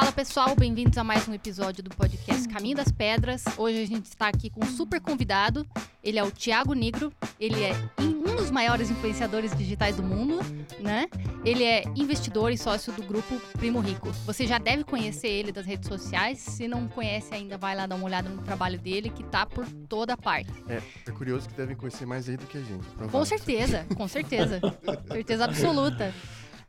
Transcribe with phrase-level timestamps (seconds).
[0.00, 3.44] Fala pessoal, bem-vindos a mais um episódio do podcast Caminho das Pedras.
[3.58, 5.66] Hoje a gente está aqui com um super convidado.
[6.02, 7.12] Ele é o Tiago Negro.
[7.38, 10.40] Ele é um dos maiores influenciadores digitais do mundo,
[10.80, 11.06] né?
[11.44, 14.10] Ele é investidor e sócio do grupo Primo Rico.
[14.24, 16.38] Você já deve conhecer ele das redes sociais.
[16.38, 19.66] Se não conhece ainda, vai lá dar uma olhada no trabalho dele, que tá por
[19.86, 20.50] toda parte.
[20.66, 22.86] É, é curioso que devem conhecer mais ele do que a gente.
[23.12, 24.60] Com certeza, com certeza.
[25.12, 26.14] certeza absoluta.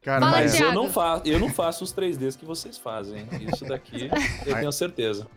[0.02, 3.28] Cara, Fala, mas eu não, faço, eu não faço os 3Ds que vocês fazem.
[3.48, 4.10] Isso daqui
[4.48, 5.28] eu tenho certeza.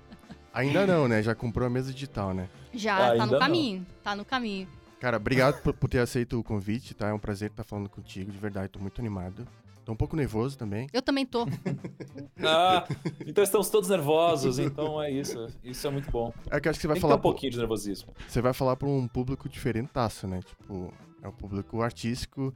[0.55, 1.23] Ainda não, né?
[1.23, 2.49] Já comprou a mesa digital, né?
[2.73, 3.81] Já, Ainda tá no caminho.
[3.81, 3.87] Não.
[4.03, 4.69] Tá no caminho.
[5.01, 7.09] Cara, obrigado por, por, ter aceito o convite, tá?
[7.09, 9.47] É um prazer estar falando contigo, de verdade, tô muito animado.
[9.85, 10.87] Tô um pouco nervoso também.
[10.95, 11.47] Eu também tô.
[12.43, 12.89] ah,
[13.27, 15.47] então estamos todos nervosos, então é isso.
[15.63, 16.33] Isso é muito bom.
[16.51, 17.17] É que acho que você vai Tem falar.
[17.17, 18.15] um pouquinho de nervosismo.
[18.27, 20.41] Você vai falar para um público diferentaço, né?
[20.41, 20.91] Tipo,
[21.23, 22.55] é um público artístico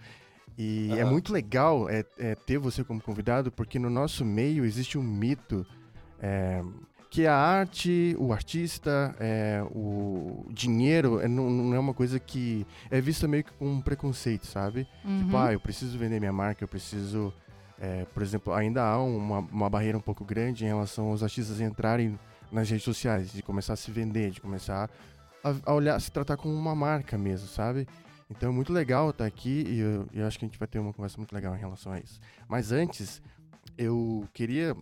[0.59, 0.97] e uhum.
[0.97, 5.03] é muito legal é, é, ter você como convidado, porque no nosso meio existe um
[5.03, 5.65] mito
[6.21, 6.61] é,
[7.09, 12.67] que a arte, o artista, é, o dinheiro é, não, não, é uma coisa que
[12.91, 14.85] é vista meio que com um preconceito, sabe?
[15.05, 15.25] Uhum.
[15.25, 17.33] Tipo, ah, eu preciso vender minha marca, eu preciso.
[17.81, 21.61] É, por exemplo, ainda há uma, uma barreira um pouco grande em relação aos artistas
[21.61, 22.19] entrarem
[22.51, 24.91] nas redes sociais, de começar a se vender, de começar
[25.45, 27.87] a, a olhar, a se tratar como uma marca mesmo, sabe?
[28.31, 30.79] Então é muito legal estar aqui e eu, eu, acho que a gente vai ter
[30.79, 32.21] uma conversa muito legal em relação a isso.
[32.47, 33.23] Mas antes,
[33.77, 34.77] eu queria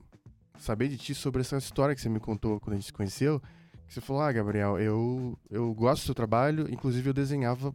[0.59, 3.41] saber de ti sobre essa história que você me contou quando a gente se conheceu.
[3.87, 7.73] Que você falou, ah, Gabriel, eu, eu gosto do seu trabalho, inclusive eu desenhava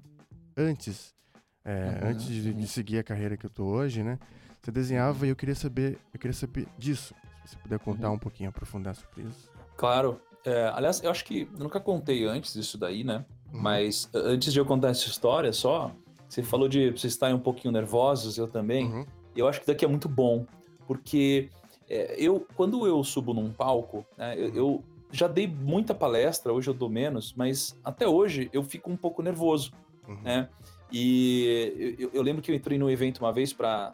[0.57, 1.13] antes,
[1.63, 4.19] é, uhum, antes de, de, seguir a carreira que eu tô hoje, né?
[4.61, 7.15] Você desenhava e eu queria saber, eu queria saber disso.
[7.45, 8.15] Se você puder contar uhum.
[8.15, 9.49] um pouquinho, aprofundar sobre isso.
[9.77, 10.21] Claro.
[10.43, 13.25] É, aliás, eu acho que eu nunca contei antes isso daí, né?
[13.53, 13.61] Uhum.
[13.61, 15.91] Mas antes de eu contar essa história só,
[16.27, 18.85] você falou de vocês estarem um pouquinho nervosos, eu também.
[18.85, 19.05] Uhum.
[19.35, 20.45] Eu acho que daqui é muito bom,
[20.87, 21.49] porque
[21.89, 26.69] é, eu, quando eu subo num palco, né, eu, eu, já dei muita palestra, hoje
[26.69, 29.73] eu dou menos, mas até hoje eu fico um pouco nervoso,
[30.07, 30.21] uhum.
[30.21, 30.49] né?
[30.89, 33.93] E eu, eu, lembro que eu entrei num evento uma vez para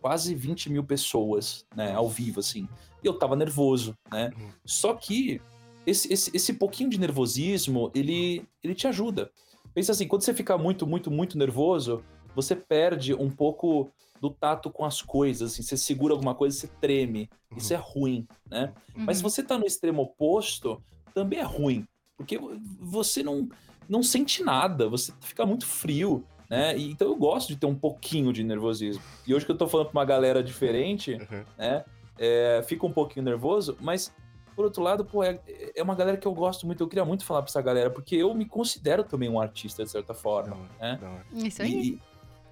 [0.00, 2.68] quase 20 mil pessoas, né, ao vivo, assim,
[3.02, 4.30] e eu tava nervoso, né?
[4.36, 4.50] Uhum.
[4.64, 5.40] Só que
[5.86, 9.30] esse, esse, esse pouquinho de nervosismo, ele, ele te ajuda.
[9.74, 12.04] Pensa assim, quando você fica muito, muito, muito nervoso,
[12.34, 13.90] você perde um pouco
[14.20, 15.52] do tato com as coisas.
[15.52, 17.28] Assim, você segura alguma coisa, você treme.
[17.50, 17.58] Uhum.
[17.58, 18.72] Isso é ruim, né?
[18.96, 19.04] Uhum.
[19.04, 20.82] Mas se você tá no extremo oposto,
[21.14, 21.86] também é ruim.
[22.16, 22.38] Porque
[22.78, 23.48] você não,
[23.88, 26.76] não sente nada, você fica muito frio, né?
[26.76, 29.02] E, então eu gosto de ter um pouquinho de nervosismo.
[29.26, 31.44] E hoje que eu tô falando pra uma galera diferente, uhum.
[31.58, 31.84] né?
[32.18, 34.14] É, fica um pouquinho nervoso, mas
[34.54, 35.40] por outro lado, pô, é,
[35.74, 38.16] é uma galera que eu gosto muito, eu queria muito falar pra essa galera, porque
[38.16, 40.98] eu me considero também um artista, de certa forma, não, né?
[41.00, 41.46] Não.
[41.46, 41.98] Isso aí.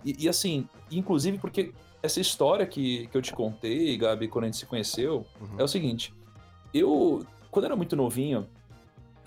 [0.05, 1.73] E, e, e, assim, inclusive porque
[2.03, 5.57] essa história que, que eu te contei, Gabi, quando a gente se conheceu, uhum.
[5.59, 6.15] é o seguinte,
[6.73, 8.47] eu, quando era muito novinho,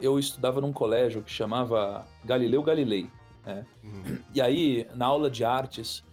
[0.02, 3.10] eu estudava num colégio que chamava Galileu Galilei,
[3.46, 3.66] né?
[3.84, 4.18] Uhum.
[4.34, 6.04] E aí, na aula de artes,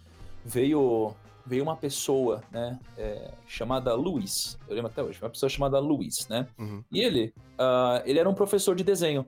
[0.45, 5.79] veio veio uma pessoa, né, é, chamada Luiz, eu lembro até hoje, uma pessoa chamada
[5.79, 6.83] Luiz, né, uhum.
[6.91, 9.25] e ele, uh, ele era um professor de desenho,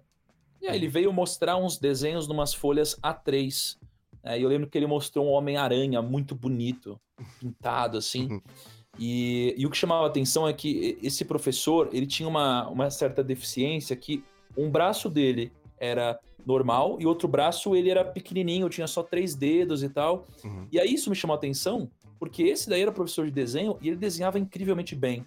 [0.61, 3.77] e aí ele veio mostrar uns desenhos numas folhas A3,
[4.23, 6.99] né, e eu lembro que ele mostrou um Homem-Aranha muito bonito,
[7.39, 8.41] pintado assim, uhum.
[8.99, 12.89] e, e o que chamava a atenção é que esse professor, ele tinha uma, uma
[12.89, 14.23] certa deficiência que
[14.57, 19.83] um braço dele era normal e outro braço ele era pequenininho, tinha só três dedos
[19.83, 20.27] e tal.
[20.43, 20.67] Uhum.
[20.71, 21.89] E aí isso me chamou a atenção
[22.23, 25.25] porque esse daí era professor de desenho e ele desenhava incrivelmente bem.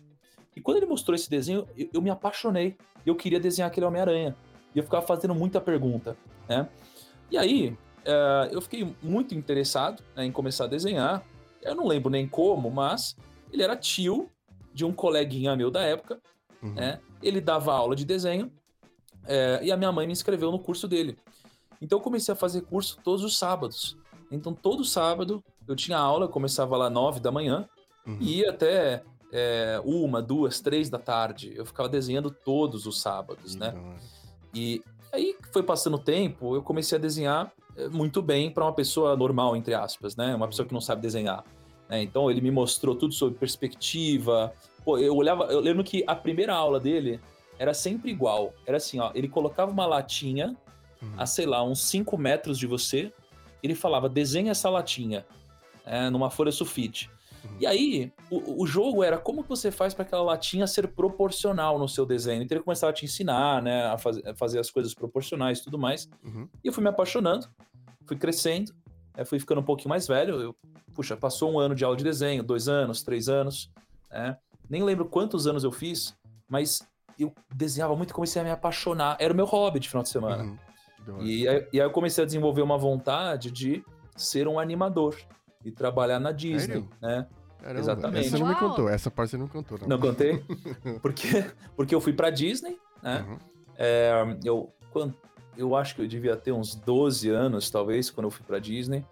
[0.57, 2.75] E quando ele mostrou esse desenho, eu, eu me apaixonei.
[3.05, 4.35] Eu queria desenhar aquele Homem-Aranha.
[4.75, 6.17] E eu ficava fazendo muita pergunta,
[6.49, 6.67] né?
[7.31, 11.23] E aí, uh, eu fiquei muito interessado né, em começar a desenhar.
[11.61, 13.15] Eu não lembro nem como, mas
[13.53, 14.31] ele era tio
[14.73, 16.19] de um coleguinha meu da época,
[16.63, 16.73] uhum.
[16.73, 16.99] né?
[17.23, 18.51] Ele dava aula de desenho
[19.27, 21.19] é, e a minha mãe me inscreveu no curso dele.
[21.79, 23.99] Então eu comecei a fazer curso todos os sábados.
[24.31, 27.69] Então todo sábado eu tinha aula, começava lá nove da manhã
[28.07, 28.19] uhum.
[28.21, 29.03] e ia até
[29.33, 31.53] é, uma, duas, três da tarde.
[31.55, 33.75] Eu ficava desenhando todos os sábados, né?
[34.55, 34.83] E
[35.13, 39.17] aí foi passando o tempo, eu comecei a desenhar é, muito bem para uma pessoa
[39.17, 40.35] normal, entre aspas, né?
[40.35, 41.45] Uma pessoa que não sabe desenhar.
[41.89, 42.03] Né?
[42.03, 44.53] Então ele me mostrou tudo sobre perspectiva.
[44.85, 47.21] Pô, eu olhava, eu lembro que a primeira aula dele
[47.59, 48.53] era sempre igual.
[48.65, 50.57] Era assim, ó, ele colocava uma latinha
[51.03, 51.15] uhum.
[51.17, 53.13] a, sei lá, uns 5 metros de você,
[53.63, 55.27] ele falava, desenha essa latinha
[55.87, 57.09] é, numa folha sulfite.
[57.45, 57.57] Uhum.
[57.61, 61.89] E aí, o, o, jogo era como você faz para aquela latinha ser proporcional no
[61.89, 62.43] seu desenho.
[62.43, 65.65] Então ele começava a te ensinar, né, a, faz, a fazer as coisas proporcionais e
[65.65, 66.09] tudo mais.
[66.25, 66.49] Uhum.
[66.63, 67.49] E eu fui me apaixonando,
[68.05, 68.75] fui crescendo,
[69.17, 70.41] é, fui ficando um pouquinho mais velho.
[70.41, 70.57] Eu,
[70.93, 73.71] puxa, passou um ano de aula de desenho, dois anos, três anos,
[74.11, 74.37] né?
[74.69, 76.17] nem lembro quantos anos eu fiz,
[76.49, 76.87] mas
[77.19, 79.17] eu desenhava muito e comecei a me apaixonar.
[79.21, 80.43] Era o meu hobby de final de semana.
[80.43, 81.23] Uhum.
[81.23, 83.85] E, aí, e aí eu comecei a desenvolver uma vontade de
[84.17, 85.17] ser um animador
[85.67, 86.89] e trabalhar na Disney, Sério?
[87.03, 87.27] né?
[87.61, 88.27] Caramba, Exatamente.
[88.29, 89.79] Essa não me contou, essa parte você não contou.
[89.81, 90.45] Não, não contei?
[91.03, 93.27] Porque, porque eu fui pra Disney, né?
[93.29, 93.39] Uhum.
[93.77, 95.15] É, eu, quando,
[95.59, 99.05] eu acho que eu devia ter uns 12 anos, talvez, quando eu fui pra Disney.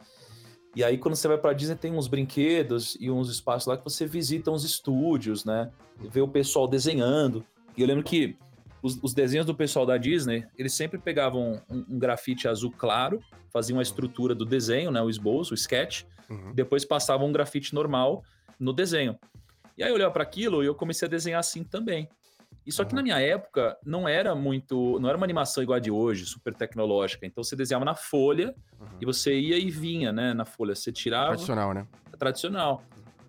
[0.77, 3.85] E aí, quando você vai pra Disney, tem uns brinquedos e uns espaços lá que
[3.85, 5.71] você visita uns estúdios, né?
[5.99, 7.45] Vê o pessoal desenhando.
[7.77, 8.37] E eu lembro que
[8.85, 13.19] os, os desenhos do pessoal da Disney, eles sempre pegavam um, um, grafite azul claro,
[13.51, 15.01] faziam a estrutura do desenho, né?
[15.01, 16.03] O esboço, o sketch.
[16.29, 16.53] Uhum.
[16.55, 18.23] Depois passavam um grafite normal
[18.61, 19.19] no desenho.
[19.79, 22.07] E aí eu olhava para aquilo e eu comecei a desenhar assim também.
[22.67, 25.81] E só que na minha época não era muito, não era uma animação igual a
[25.81, 27.25] de hoje, super tecnológica.
[27.25, 28.87] Então você desenhava na folha uhum.
[29.01, 30.75] e você ia e vinha, né, na folha.
[30.75, 31.29] Você tirava.
[31.29, 31.87] Tradicional, né?
[32.19, 32.83] Tradicional.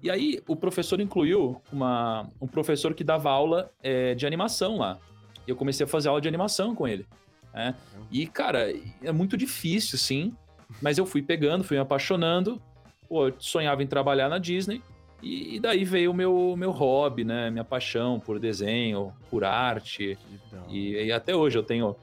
[0.04, 5.00] E aí o professor incluiu uma, um professor que dava aula é, de animação lá.
[5.48, 7.06] E eu comecei a fazer aula de animação com ele.
[7.54, 7.76] Né?
[8.12, 10.34] E, cara, é muito difícil, sim.
[10.82, 12.62] Mas eu fui pegando, fui me apaixonando.
[13.08, 14.82] Pô, eu sonhava em trabalhar na Disney.
[15.22, 17.50] E, daí veio o meu, meu hobby, né?
[17.50, 20.18] Minha paixão por desenho, por arte.
[20.70, 21.96] E, e, até hoje eu tenho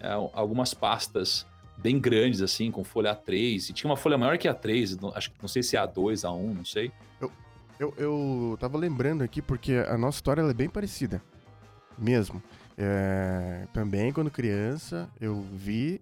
[0.00, 1.46] é, algumas pastas
[1.76, 3.70] bem grandes, assim, com folha A3.
[3.70, 6.54] E tinha uma folha maior que A3, acho que não sei se é A2, A1,
[6.54, 6.90] não sei.
[7.20, 7.32] Eu,
[7.78, 11.22] eu, eu tava lembrando aqui porque a nossa história é bem parecida.
[11.96, 12.42] Mesmo.
[12.76, 16.00] É, também, quando criança, eu vi.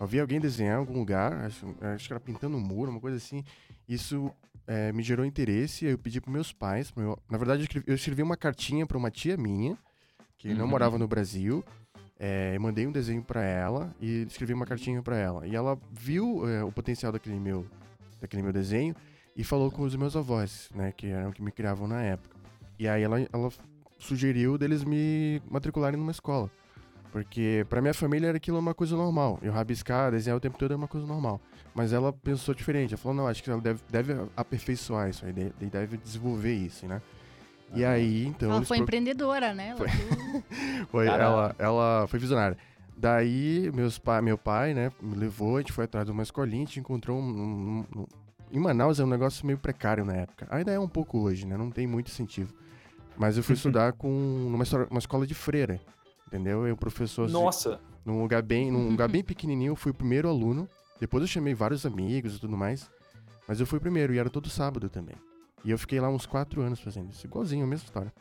[0.00, 3.00] Eu vi alguém desenhar em algum lugar, acho, acho que era pintando um muro, uma
[3.00, 3.44] coisa assim.
[3.88, 4.32] Isso
[4.66, 6.92] é, me gerou interesse, eu pedi para meus pais.
[6.96, 9.78] Meu, na verdade, eu escrevi, eu escrevi uma cartinha para uma tia minha,
[10.38, 10.56] que uhum.
[10.56, 11.64] não morava no Brasil.
[12.18, 15.46] É, mandei um desenho para ela e escrevi uma cartinha para ela.
[15.46, 17.66] E ela viu é, o potencial daquele meu,
[18.20, 18.94] daquele meu desenho
[19.36, 22.36] e falou com os meus avós, né, que eram que me criavam na época.
[22.78, 23.50] E aí ela, ela
[24.02, 26.50] sugeriu deles me matricularem numa escola.
[27.12, 29.38] Porque para minha família era aquilo uma coisa normal.
[29.42, 31.40] Eu rabiscar, desenhar o tempo todo é uma coisa normal.
[31.74, 32.94] Mas ela pensou diferente.
[32.94, 36.86] Ela falou, não, acho que ela deve, deve aperfeiçoar isso aí, deve, deve desenvolver isso,
[36.86, 37.02] né?
[37.74, 38.50] E aí, então...
[38.50, 38.84] Ela foi pro...
[38.84, 39.68] empreendedora, né?
[39.68, 39.88] Ela foi,
[40.90, 42.56] foi ela, ela foi visionária.
[42.96, 44.20] Daí, meus pa...
[44.20, 47.18] meu pai, né, me levou, a gente foi atrás de uma escolinha, a gente encontrou
[47.18, 48.06] um, um, um...
[48.50, 50.46] Em Manaus é um negócio meio precário na época.
[50.50, 51.56] Ainda é um pouco hoje, né?
[51.56, 52.52] Não tem muito incentivo.
[53.16, 55.80] Mas eu fui estudar com numa uma escola de freira,
[56.26, 56.66] entendeu?
[56.66, 57.28] Eu, professor...
[57.28, 57.80] Nossa!
[58.04, 60.68] Num lugar bem, num lugar bem pequenininho, eu fui o primeiro aluno.
[61.00, 62.90] Depois eu chamei vários amigos e tudo mais.
[63.46, 65.16] Mas eu fui primeiro e era todo sábado também.
[65.64, 67.26] E eu fiquei lá uns quatro anos fazendo isso.
[67.26, 68.12] Igualzinho, a mesma história.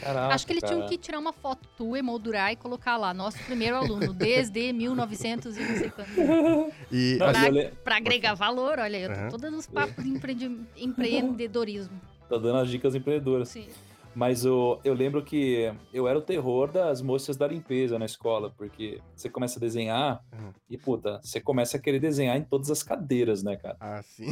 [0.00, 3.12] Caraca, Acho que ele tinha que tirar uma foto tua, emoldurar e colocar lá.
[3.12, 6.72] Nosso primeiro aluno, desde 1900 e não sei quando.
[6.90, 9.40] E, pra, assim, pra agregar valor, olha, eu tô uhum.
[9.40, 12.00] dando os papos de empreendedorismo.
[12.28, 13.48] Tô dando as dicas empreendedoras.
[13.48, 13.68] Sim.
[14.14, 18.50] Mas eu, eu lembro que eu era o terror das moças da limpeza na escola,
[18.56, 20.52] porque você começa a desenhar uhum.
[20.70, 23.76] e, puta, você começa a querer desenhar em todas as cadeiras, né, cara?
[23.80, 24.30] Ah, sim.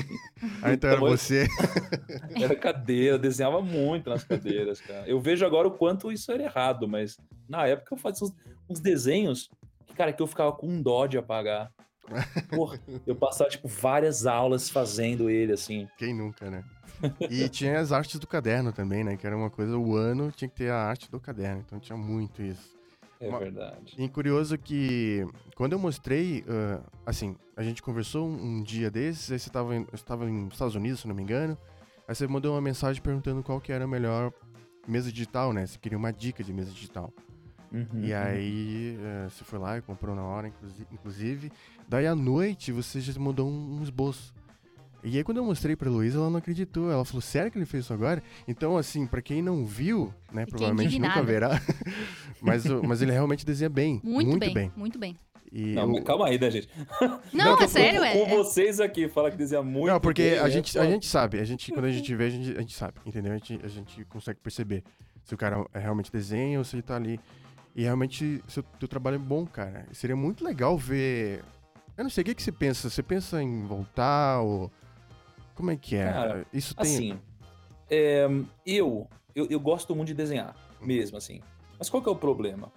[0.63, 1.47] Ah, então, então era você.
[2.41, 5.07] Era cadeira, eu desenhava muito nas cadeiras, cara.
[5.09, 7.17] Eu vejo agora o quanto isso era errado, mas
[7.49, 8.35] na época eu fazia uns,
[8.69, 9.51] uns desenhos
[9.87, 11.71] que, cara, que eu ficava com um dó de apagar.
[12.51, 15.89] Porra, eu passava, tipo, várias aulas fazendo ele, assim.
[15.97, 16.65] Quem nunca, né?
[17.31, 19.17] E tinha as artes do caderno também, né?
[19.17, 21.97] Que era uma coisa, o ano tinha que ter a arte do caderno, então tinha
[21.97, 22.77] muito isso.
[23.21, 23.39] É uma...
[23.39, 23.95] verdade.
[23.97, 29.31] E curioso que quando eu mostrei, uh, assim, a gente conversou um, um dia desses,
[29.31, 31.57] aí você estava em, nos Estados Unidos, se não me engano,
[32.07, 34.33] aí você mandou uma mensagem perguntando qual que era a melhor
[34.89, 35.67] mesa digital, né?
[35.67, 37.13] Você queria uma dica de mesa digital.
[37.73, 40.53] Uhum, e aí uh, você foi lá e comprou na hora,
[40.91, 41.51] inclusive.
[41.89, 44.35] Daí à noite você já mandou um, um esboço.
[45.05, 46.91] E aí quando eu mostrei pra Luísa, ela não acreditou.
[46.91, 48.23] Ela falou, sério que ele fez isso agora?
[48.47, 51.15] Então, assim, para quem não viu, né, Fiquei provavelmente indignada.
[51.15, 51.63] nunca verá.
[52.41, 54.01] mas, mas ele realmente desenha bem.
[54.05, 55.17] Muito, muito bem, bem, Muito bem.
[55.53, 56.03] E não, eu...
[56.03, 56.67] calma aí, né, gente?
[57.31, 58.25] Não, não é sério, com, é.
[58.25, 61.39] Com vocês aqui, fala que desenha muito Não, porque bem, a, gente, a gente sabe,
[61.41, 63.33] a gente, quando a gente vê, a gente, a gente sabe, entendeu?
[63.33, 64.83] A gente, a gente consegue perceber
[65.23, 67.21] se o cara é realmente desenha ou se ele tá ali.
[67.77, 69.87] E realmente, seu teu trabalho é bom, cara.
[69.93, 71.45] Seria muito legal ver.
[71.99, 72.89] Eu não sei, o que, que você pensa?
[72.89, 74.71] Você pensa em voltar ou
[75.55, 76.05] como é que é?
[76.05, 76.83] Cara, Isso tem.
[76.83, 77.19] Assim,
[77.91, 78.29] é,
[78.67, 81.41] eu, eu, eu gosto muito de desenhar, mesmo assim.
[81.79, 82.73] Mas qual que é o problema?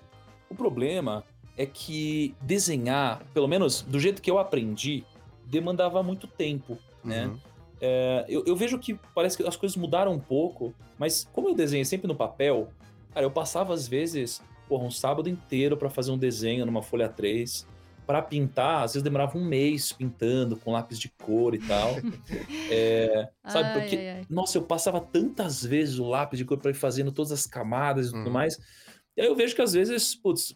[0.50, 1.24] O problema
[1.58, 5.04] é que desenhar, pelo menos do jeito que eu aprendi,
[5.46, 7.28] demandava muito tempo, né?
[7.28, 7.38] Uhum.
[7.82, 11.56] É, eu, eu, vejo que parece que as coisas mudaram um pouco, mas como eu
[11.56, 12.70] desenhei sempre no papel,
[13.14, 17.08] cara, eu passava às vezes porra, um sábado inteiro para fazer um desenho numa folha
[17.08, 17.68] 3,
[18.06, 21.96] para pintar, às vezes demorava um mês pintando com lápis de cor e tal.
[22.70, 24.26] é, sabe, Ai, porque, ai, ai.
[24.30, 28.08] nossa, eu passava tantas vezes o lápis de cor para ir fazendo todas as camadas
[28.08, 28.32] e tudo Uhum.
[28.34, 28.58] mais.
[29.18, 30.56] E aí eu vejo que às vezes, putz,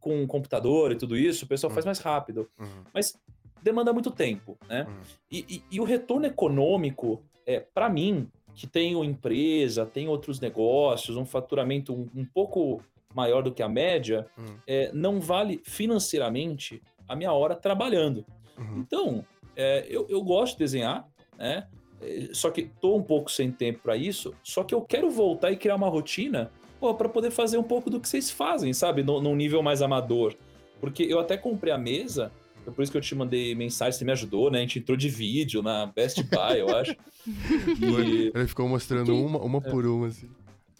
[0.00, 1.88] com o computador e tudo isso, o pessoal faz Uhum.
[1.88, 2.48] mais rápido.
[2.58, 3.14] Uhum, Mas
[3.62, 4.84] demanda muito tempo, né?
[4.88, 4.94] uhum.
[5.30, 11.16] E, e- e o retorno econômico, é, para mim, que tenho empresa, tenho outros negócios,
[11.16, 12.80] um faturamento um, um pouco
[13.16, 14.56] maior do que a média, Uhum.
[14.66, 18.24] é, não vale financeiramente a minha hora trabalhando.
[18.58, 18.78] Uhum.
[18.86, 19.24] Então,
[19.56, 21.06] é, eu, eu gosto de desenhar,
[21.38, 21.66] né?
[22.00, 24.34] É, Só que tô um pouco sem tempo para isso.
[24.42, 27.98] Só que eu quero voltar e criar uma rotina para poder fazer um pouco do
[27.98, 29.02] que vocês fazem, sabe?
[29.02, 30.34] No- Num nível mais amador.
[30.78, 32.30] Porque eu até comprei a mesa,
[32.66, 34.58] é por isso que eu te mandei mensagem, você me ajudou, né?
[34.58, 36.94] A gente entrou de vídeo na Best Buy, eu acho.
[37.26, 40.28] E, Ele ficou mostrando uma, uma por uma, assim.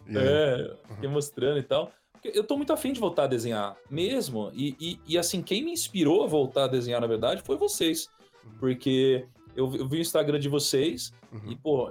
[0.09, 1.91] É, fiquei mostrando e tal.
[2.35, 4.51] Eu tô muito afim de voltar a desenhar mesmo.
[4.55, 8.09] E, e, e, assim, quem me inspirou a voltar a desenhar, na verdade, foi vocês.
[8.59, 11.51] Porque eu, vi- eu vi o Instagram de vocês Uhum.
[11.53, 11.91] e, pô,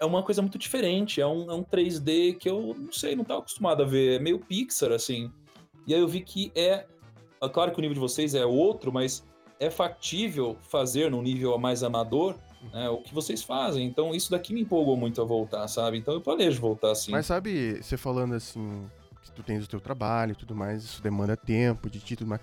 [0.00, 1.20] é uma coisa muito diferente.
[1.20, 4.16] É um, é um 3D que eu não sei, não tava acostumado a ver.
[4.16, 5.30] É meio Pixar, assim.
[5.86, 6.86] E aí eu vi que é.
[7.42, 9.24] é Claro que o nível de vocês é outro, mas
[9.58, 12.36] é factível fazer num nível mais amador
[12.72, 13.86] né, o que vocês fazem.
[13.86, 15.98] Então isso daqui me empolgou muito a voltar, sabe?
[15.98, 17.10] Então eu planejo voltar assim.
[17.10, 18.84] Mas sabe, você falando assim,
[19.38, 22.40] tu tens o teu trabalho e tudo mais, isso demanda tempo de ti tudo mais.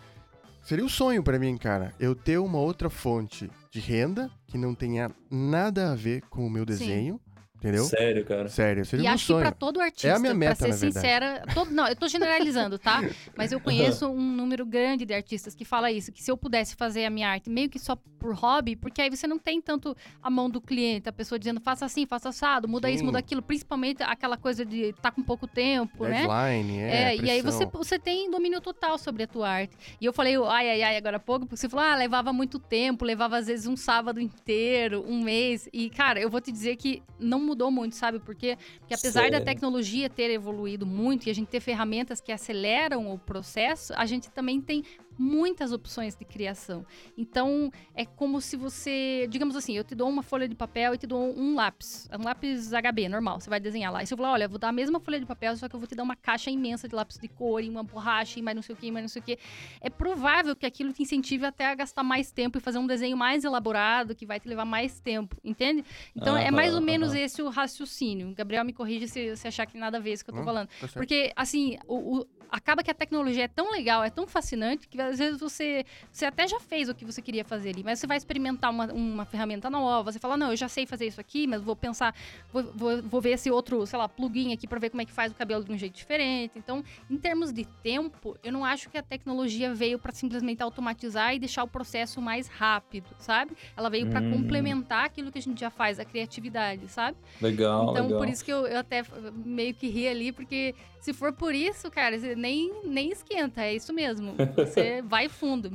[0.63, 4.73] Seria um sonho pra mim, cara, eu ter uma outra fonte de renda que não
[4.73, 7.19] tenha nada a ver com o meu desenho,
[7.57, 7.83] entendeu?
[7.85, 8.47] Sério, cara.
[8.47, 9.41] Sério, seria E um acho que sonho.
[9.41, 12.77] pra todo artista, É a minha meta, pra ser sincera, todo- não, eu tô generalizando,
[12.77, 13.01] tá?
[13.35, 16.75] Mas eu conheço um número grande de artistas que fala isso, que se eu pudesse
[16.75, 19.95] fazer a minha arte meio que só por hobby, porque aí você não tem tanto
[20.21, 23.05] a mão do cliente, a pessoa dizendo faça assim, faça assado, muda isso, Sim.
[23.05, 26.25] muda aquilo, principalmente aquela coisa de estar com pouco tempo, né?
[26.25, 29.75] Deadline, é, É, e aí você, você tem domínio total sobre a tua arte.
[30.01, 32.57] E eu falei, ai, ai, ai, agora há pouco, porque você falou, ah, levava muito
[32.59, 35.69] tempo, levava às vezes um sábado inteiro, um mês.
[35.71, 38.57] E, cara, eu vou te dizer que não mudou muito, sabe por quê?
[38.79, 39.45] Porque apesar da Sério?
[39.45, 44.29] tecnologia ter evoluído muito e a gente ter ferramentas que aceleram o processo, a gente
[44.31, 44.83] também tem
[45.17, 46.85] muitas opções de criação.
[47.17, 50.97] Então, é como se você, digamos assim, eu te dou uma folha de papel e
[50.97, 54.03] te dou um lápis, um lápis HB normal, você vai desenhar lá.
[54.03, 55.75] E se eu falar, olha, eu vou dar a mesma folha de papel, só que
[55.75, 58.41] eu vou te dar uma caixa imensa de lápis de cor e uma borracha e
[58.41, 59.37] mais não sei o que, mais não sei o que.
[59.81, 63.15] É provável que aquilo te incentive até a gastar mais tempo e fazer um desenho
[63.17, 65.83] mais elaborado, que vai te levar mais tempo, entende?
[66.15, 67.19] Então, é Aham, mais ou menos aham.
[67.19, 68.33] esse o raciocínio.
[68.35, 70.67] Gabriel, me corrige se você achar que nada a ver isso que eu tô falando.
[70.79, 70.87] Tá.
[70.93, 74.97] Porque, assim, o, o- acaba que a tecnologia é tão legal, é tão fascinante, que
[75.07, 78.07] às vezes você, você até já fez o que você queria fazer ali, mas você
[78.07, 81.47] vai experimentar uma, uma ferramenta nova, você fala, não, eu já sei fazer isso aqui,
[81.47, 82.13] mas vou pensar,
[82.51, 85.11] vou, vou, vou ver esse outro, sei lá, plugin aqui pra ver como é que
[85.11, 86.57] faz o cabelo de um jeito diferente.
[86.57, 91.33] Então, em termos de tempo, eu não acho que a tecnologia veio pra simplesmente automatizar
[91.35, 93.55] e deixar o processo mais rápido, sabe?
[93.75, 94.29] Ela veio pra Hum.
[94.29, 97.17] complementar aquilo que a gente já faz, a criatividade, sabe?
[97.41, 98.19] Legal, Então, legal.
[98.19, 101.89] por isso que eu, eu até meio que ri ali, porque se for por isso,
[101.91, 104.35] cara, você nem, nem esquenta, é isso mesmo.
[104.57, 105.71] Você vai fundo.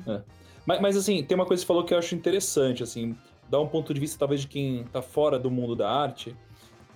[0.67, 3.17] Mas, mas, assim, tem uma coisa que você falou que eu acho interessante, assim,
[3.49, 6.37] dar um ponto de vista talvez de quem tá fora do mundo da arte.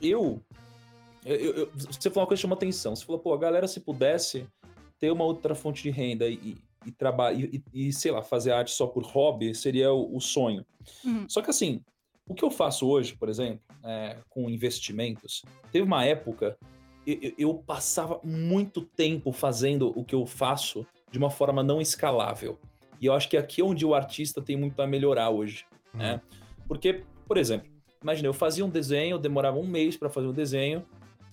[0.00, 0.40] Eu,
[1.24, 2.94] eu- eu- você falou uma coisa que chamou atenção.
[2.94, 4.46] Você falou, pô, a galera se pudesse
[4.98, 8.52] ter uma outra fonte de renda e, e, e trabalhar e, e, sei lá, fazer
[8.52, 10.64] arte só por hobby seria o, o sonho.
[11.04, 11.26] Uhum.
[11.28, 11.80] Só que assim,
[12.28, 16.56] o que eu faço hoje, por exemplo, é, com investimentos, teve uma época
[17.06, 22.58] eu- eu passava muito tempo fazendo o que eu faço de uma forma não escalável.
[23.00, 26.20] E eu acho que aqui é onde o artista tem muito a melhorar hoje, né?
[26.66, 27.70] Porque, por exemplo,
[28.02, 30.84] imagina, eu fazia um desenho, demorava um mês para fazer um desenho,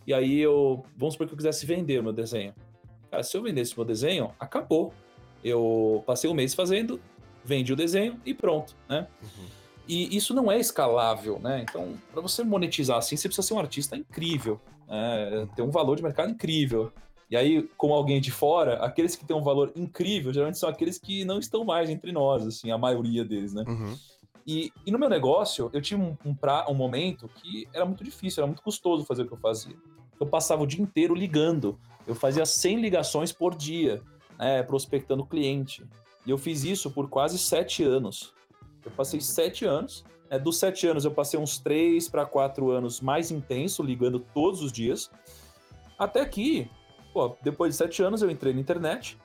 [0.06, 2.54] e aí eu, vamos supor que eu quisesse vender o meu desenho.
[3.10, 4.94] Cara, se eu vendesse o meu desenho, acabou.
[5.44, 7.02] Eu passei um mês fazendo,
[7.44, 9.08] vendi o desenho e pronto, né?
[9.24, 9.46] Uhum.
[9.88, 11.66] E isso não é escalável, né?
[11.68, 15.48] Então, para você monetizar assim, você precisa ser um artista incrível, né?
[15.56, 16.94] ter um valor de mercado incrível.
[17.32, 21.00] E aí, como alguém de fora, aqueles que têm um valor incrível, geralmente são aqueles
[21.00, 23.64] que não estão mais entre nós, assim, a maioria deles, né?
[23.66, 23.98] Uhum.
[24.46, 28.04] E, e no meu negócio, eu tinha um, um, pra, um momento que era muito
[28.04, 29.76] difícil, era muito custoso fazer o que eu fazia.
[30.20, 31.80] Eu passava o dia inteiro ligando.
[32.06, 34.02] Eu fazia 100 ligações por dia,
[34.38, 35.86] né, prospectando cliente.
[36.26, 38.34] E eu fiz isso por quase sete anos.
[38.84, 40.04] Eu passei sete anos.
[40.30, 44.62] Né, dos sete anos, eu passei uns três para quatro anos mais intenso, ligando todos
[44.62, 45.10] os dias.
[45.98, 46.70] Até que,
[47.14, 49.18] pô, depois de sete anos, eu entrei na internet.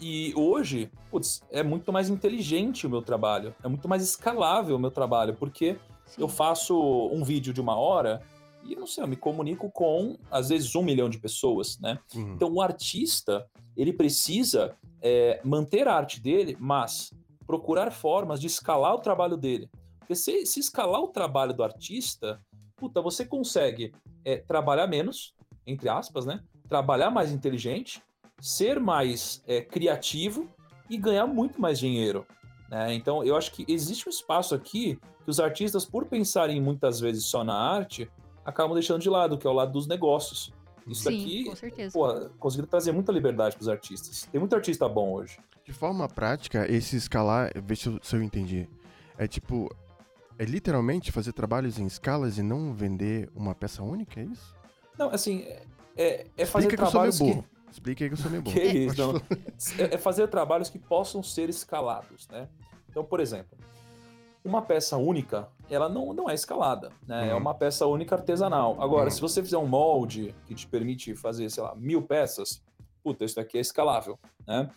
[0.00, 4.78] E hoje, putz, é muito mais inteligente o meu trabalho, é muito mais escalável o
[4.78, 6.22] meu trabalho, porque Sim.
[6.22, 6.76] eu faço
[7.10, 8.22] um vídeo de uma hora
[8.62, 11.98] e, não sei, eu me comunico com, às vezes, um milhão de pessoas, né?
[12.14, 12.34] Uhum.
[12.34, 17.12] Então, o artista, ele precisa é, manter a arte dele, mas
[17.46, 19.70] procurar formas de escalar o trabalho dele.
[20.00, 22.40] Porque se, se escalar o trabalho do artista,
[22.76, 23.92] puta, você consegue
[24.24, 25.34] é, trabalhar menos,
[25.64, 26.42] entre aspas, né?
[26.68, 28.02] Trabalhar mais inteligente,
[28.40, 30.48] ser mais é, criativo
[30.88, 32.26] e ganhar muito mais dinheiro.
[32.68, 32.94] Né?
[32.94, 37.26] Então, eu acho que existe um espaço aqui que os artistas, por pensarem muitas vezes
[37.26, 38.10] só na arte,
[38.44, 40.52] acabam deixando de lado, que é o lado dos negócios.
[40.86, 41.92] Isso Sim, aqui, com certeza.
[41.92, 44.28] pô, conseguiram trazer muita liberdade para os artistas.
[44.30, 45.38] Tem muito artista bom hoje.
[45.64, 48.68] De forma prática, esse escalar, vê se eu, se eu entendi.
[49.18, 49.68] É tipo,
[50.38, 54.54] é literalmente fazer trabalhos em escalas e não vender uma peça única, é isso?
[54.96, 55.44] Não, assim,
[55.96, 57.42] é, é fazer Explica que eu sou meio trabalhos burro.
[57.42, 57.56] que...
[57.72, 58.54] Explica aí que eu sou meio burro.
[58.56, 59.16] Que isso, não.
[59.84, 62.48] É é fazer trabalhos que possam ser escalados, né?
[62.88, 63.58] Então, por exemplo,
[64.44, 67.28] uma peça única, ela não, não é escalada, né?
[67.28, 67.40] É Uhum.
[67.40, 68.76] uma peça única artesanal.
[68.80, 69.10] Agora, Uhum.
[69.10, 72.62] se você fizer um molde que te permite fazer, sei lá, mil peças,
[73.02, 74.70] puta, isso daqui é escalável, né?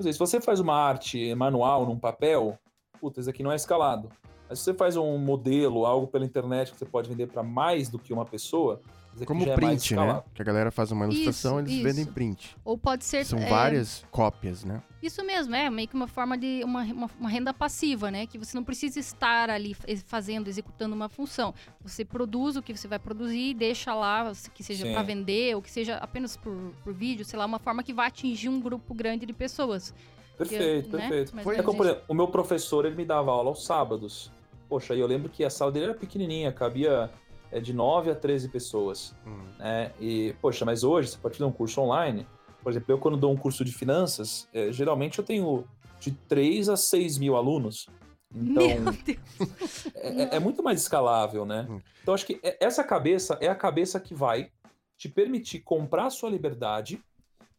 [0.00, 2.58] Se você faz uma arte manual num papel,
[3.00, 4.08] puta, isso aqui não é escalado.
[4.48, 7.88] Mas se você faz um modelo, algo pela internet que você pode vender para mais
[7.88, 8.80] do que uma pessoa,
[9.24, 9.74] Como é print, né?
[9.74, 10.24] escalável.
[10.34, 12.12] Que a galera faz uma ilustração, Isso, eles vendem isso.
[12.12, 12.56] print.
[12.64, 13.24] Ou pode ser.
[13.24, 14.82] São é, várias cópias, né?
[15.02, 18.26] Isso mesmo, é meio que uma forma de uma, uma, uma renda passiva, né?
[18.26, 19.74] Que você não precisa estar ali
[20.06, 21.54] fazendo, executando uma função.
[21.82, 25.62] Você produz o que você vai produzir e deixa lá, que seja para vender ou
[25.62, 28.92] que seja apenas por, por vídeo, sei lá, uma forma que vai atingir um grupo
[28.94, 29.94] grande de pessoas.
[30.36, 31.08] Perfeito, né?
[31.08, 31.34] perfeito.
[31.34, 33.64] Mais Foi- ou É como, por exemplo, o meu professor, ele me dava aula aos
[33.64, 34.30] sábados.
[34.68, 37.10] Poxa, e eu lembro que a sala dele era pequenininha, cabia
[37.50, 39.38] é, de 9 a 13 pessoas, Hum.
[39.58, 39.92] né?
[40.00, 42.26] E, poxa, mas hoje você pode fazer um curso online.
[42.62, 45.64] Por exemplo, eu quando dou um curso de finanças, é, geralmente eu tenho
[46.00, 47.86] de 3 a 6 mil alunos.
[48.34, 49.18] Então, Meu Deus.
[49.94, 51.66] é, é- é muito mais escalável, né?
[51.70, 51.80] Hum.
[52.02, 54.50] Então, acho que é- essa cabeça é a cabeça que vai
[54.98, 57.00] te permitir comprar a sua liberdade,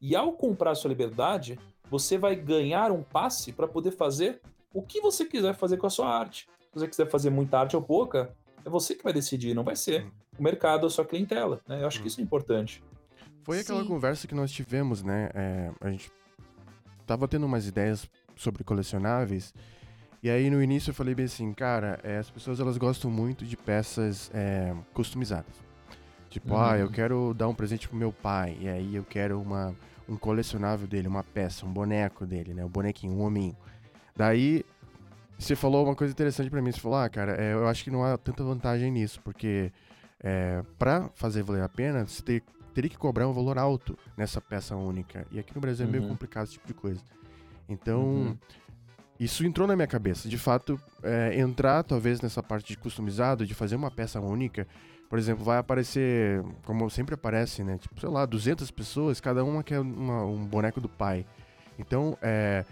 [0.01, 1.58] e ao comprar a sua liberdade,
[1.89, 4.41] você vai ganhar um passe para poder fazer
[4.74, 6.48] o que você quiser fazer com a sua arte.
[6.74, 8.36] Se você quiser fazer muita arte ou pouca,
[8.67, 10.12] é você que vai decidir, não vai ser Hum.
[10.38, 11.62] o mercado ou a sua clientela.
[11.67, 11.81] Né?
[11.81, 12.01] Eu acho Hum.
[12.03, 12.83] que isso é importante.
[13.43, 13.88] Foi aquela Sim.
[13.88, 15.30] conversa que nós tivemos, né?
[15.34, 16.12] É, a gente
[17.06, 19.53] tava tendo umas ideias sobre colecionáveis.
[20.21, 23.45] E aí no início eu falei bem assim, cara, é, as pessoas elas gostam muito
[23.45, 25.56] de peças é, customizadas.
[26.30, 26.62] Tipo, Uhum.
[26.62, 29.73] ah, eu quero dar um presente pro meu pai, e aí eu quero uma,
[30.10, 32.65] um colecionável dele, uma peça, um boneco dele, né?
[32.65, 33.56] Um bonequinho, um hominho.
[34.15, 34.65] Daí
[35.38, 37.91] você falou uma coisa interessante pra mim, você falou, ah, cara, é, eu acho que
[37.91, 39.71] não há tanta vantagem nisso, porque
[40.23, 44.41] é, pra fazer valer a pena, você ter- teria que cobrar um valor alto nessa
[44.41, 45.26] peça única.
[45.32, 46.10] E aqui no Brasil é meio Uhum.
[46.10, 47.02] complicado esse tipo de coisa.
[47.69, 48.38] Então, Uhum.
[49.19, 50.28] isso entrou na minha cabeça.
[50.28, 54.67] De fato, é, entrar talvez nessa parte de customizado, de fazer uma peça única.
[55.10, 57.78] Por exemplo, vai aparecer, como sempre aparece, né?
[57.78, 61.26] Tipo, sei lá, 200 pessoas, cada uma quer uma- um boneco do pai.
[61.80, 62.65] Então, é,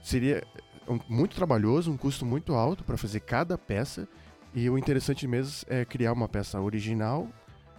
[0.00, 0.42] seria
[1.08, 4.08] muito trabalhoso, um custo muito alto para fazer cada peça.
[4.54, 7.28] E o interessante mesmo é criar uma peça original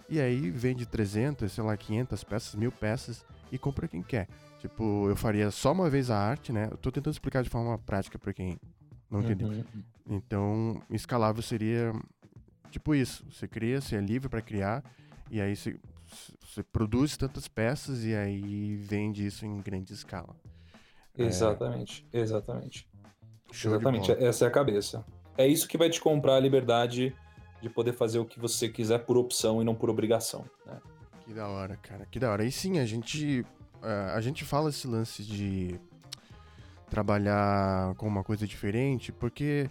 [0.08, 4.28] e aí vende 300, sei lá, 500 peças, mil peças e compra quem quer.
[4.60, 6.68] Tipo, eu faria só uma vez a arte, né?
[6.70, 8.58] Eu tô tentando explicar de forma prática pra quem
[9.10, 9.48] não entendeu.
[9.48, 9.64] Uhum.
[10.08, 11.92] Então, escalável seria
[12.70, 13.24] tipo isso.
[13.30, 14.82] Você cria, você é livre pra criar
[15.30, 15.78] e aí você,
[16.40, 20.34] você produz tantas peças e aí vende isso em grande escala.
[21.16, 21.24] É.
[21.24, 22.88] Exatamente, exatamente.
[23.54, 25.04] Show Exatamente, essa é a cabeça.
[25.38, 27.14] É isso que vai te comprar a liberdade
[27.62, 30.44] de poder fazer o que você quiser por opção e não por obrigação.
[30.66, 30.76] Né?
[31.24, 32.06] Que da hora, cara.
[32.10, 32.44] Que da hora.
[32.44, 33.44] E sim, a gente.
[33.82, 35.78] eh, a gente fala esse lance de
[36.90, 39.68] trabalhar com uma coisa diferente, porque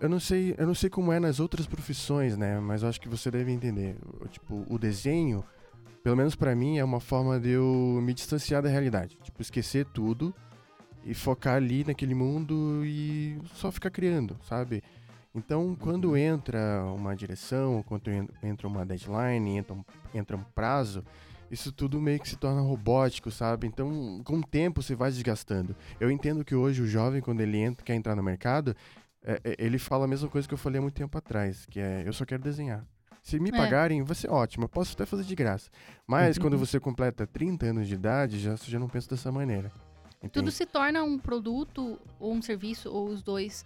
[0.00, 2.58] eu não sei, eu não sei como é nas outras profissões, né?
[2.58, 3.96] Mas eu acho que você deve entender.
[4.20, 5.44] O- Tipo, o desenho,
[6.02, 9.16] pelo menos pra mim, é uma forma de eu me distanciar da realidade.
[9.22, 10.34] Tipo, esquecer tudo
[11.06, 14.82] e focar ali naquele mundo e só ficar criando, sabe?
[15.34, 21.04] Então, quando entra uma direção, quando en- entra uma deadline, entra um, entra um prazo,
[21.50, 23.66] isso tudo meio que se torna robótico, sabe?
[23.66, 25.76] Então, com o tempo você vai desgastando.
[26.00, 28.74] Eu entendo que hoje o jovem, quando ele entra, quer entrar no mercado,
[29.22, 31.78] é, é, ele fala a mesma coisa que eu falei há muito tempo atrás, que
[31.80, 32.84] é, eu só quero desenhar.
[33.22, 33.52] Se me É.
[33.56, 35.68] pagarem, vai ser ótimo, eu posso até fazer de graça.
[36.06, 39.70] Mas quando você completa 30 anos de idade, já, você já não pensa dessa maneira.
[40.20, 40.52] Tudo Entende?
[40.52, 43.64] se torna um produto ou um serviço ou os dois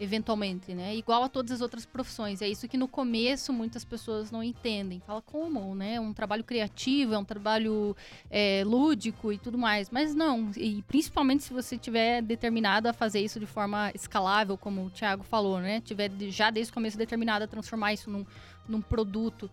[0.00, 0.94] eventualmente, né?
[0.94, 2.40] Igual a todas as outras profissões.
[2.40, 5.00] É isso que no começo muitas pessoas não entendem.
[5.00, 5.94] Fala como, né?
[5.94, 7.96] É um trabalho criativo, é um trabalho
[8.30, 9.90] é, lúdico e tudo mais.
[9.90, 10.50] Mas não.
[10.56, 15.24] E principalmente se você tiver determinado a fazer isso de forma escalável, como o Thiago
[15.24, 15.80] falou, né?
[15.80, 18.24] Tiver já desde o começo determinado a transformar isso num,
[18.68, 19.50] num produto,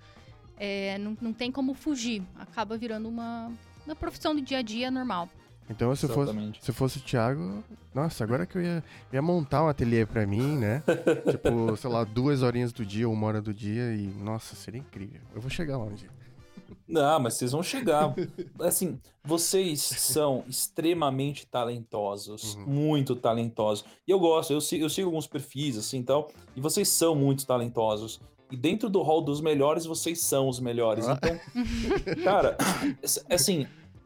[0.58, 2.22] é, não, não tem como fugir.
[2.38, 3.52] Acaba virando uma,
[3.86, 5.28] uma profissão do dia a dia normal.
[5.69, 9.67] Então, se, fosse, se fosse o Thiago, nossa, agora que eu ia, ia montar um
[9.67, 10.84] ateliê pra mim, né?
[11.32, 15.21] tipo, sei lá, duas horinhas do dia, uma hora do dia, e nossa, seria incrível.
[15.34, 16.10] Eu vou chegar lá um dia.
[16.88, 18.13] Não, mas vocês vão chegar.
[18.60, 22.65] Assim, vocês são extremamente talentosos, uhum.
[22.67, 23.86] muito talentosos.
[24.08, 27.45] E eu gosto, eu sigo, eu sigo alguns perfis, assim, então, e vocês são muito
[27.45, 28.21] talentosos.
[28.51, 31.08] E dentro do hall dos melhores, vocês são os melhores.
[31.08, 31.17] Ah.
[31.17, 31.39] Então,
[32.23, 32.56] cara,
[33.30, 33.65] assim,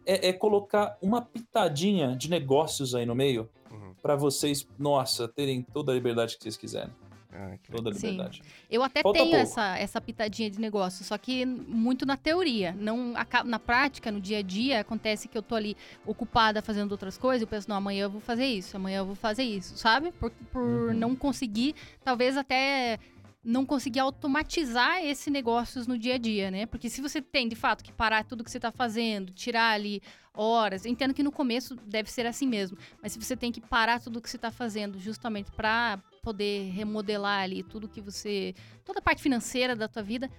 [0.09, 3.93] é, é, colocar uma pitadinha de negócios aí no meio uhum.
[4.01, 6.89] para vocês, nossa, terem toda a liberdade que vocês quiserem.
[7.31, 8.41] Ah, Toda a liberdade.
[8.43, 8.49] Sim.
[8.71, 12.75] Eu até Falta tenho essa, essa pitadinha de negócio, só que muito na teoria.
[12.75, 13.13] não
[13.45, 17.43] Na prática, no dia a dia, acontece que eu tô ali ocupada fazendo outras coisas,
[17.43, 20.11] eu penso, não, amanhã eu vou fazer isso, amanhã eu vou fazer isso, sabe?
[20.13, 20.93] Por, por uhum.
[20.95, 22.97] não conseguir, talvez até
[23.43, 26.65] não conseguir automatizar esse negócios no dia a dia, né?
[26.65, 30.02] Porque se você tem, de fato, que parar tudo que você está fazendo, tirar ali
[30.34, 33.99] horas, entendo que no começo deve ser assim mesmo, mas se você tem que parar
[33.99, 38.54] tudo que você está fazendo justamente para poder remodelar ali tudo que você,
[38.86, 40.30] toda a parte financeira da tua vida,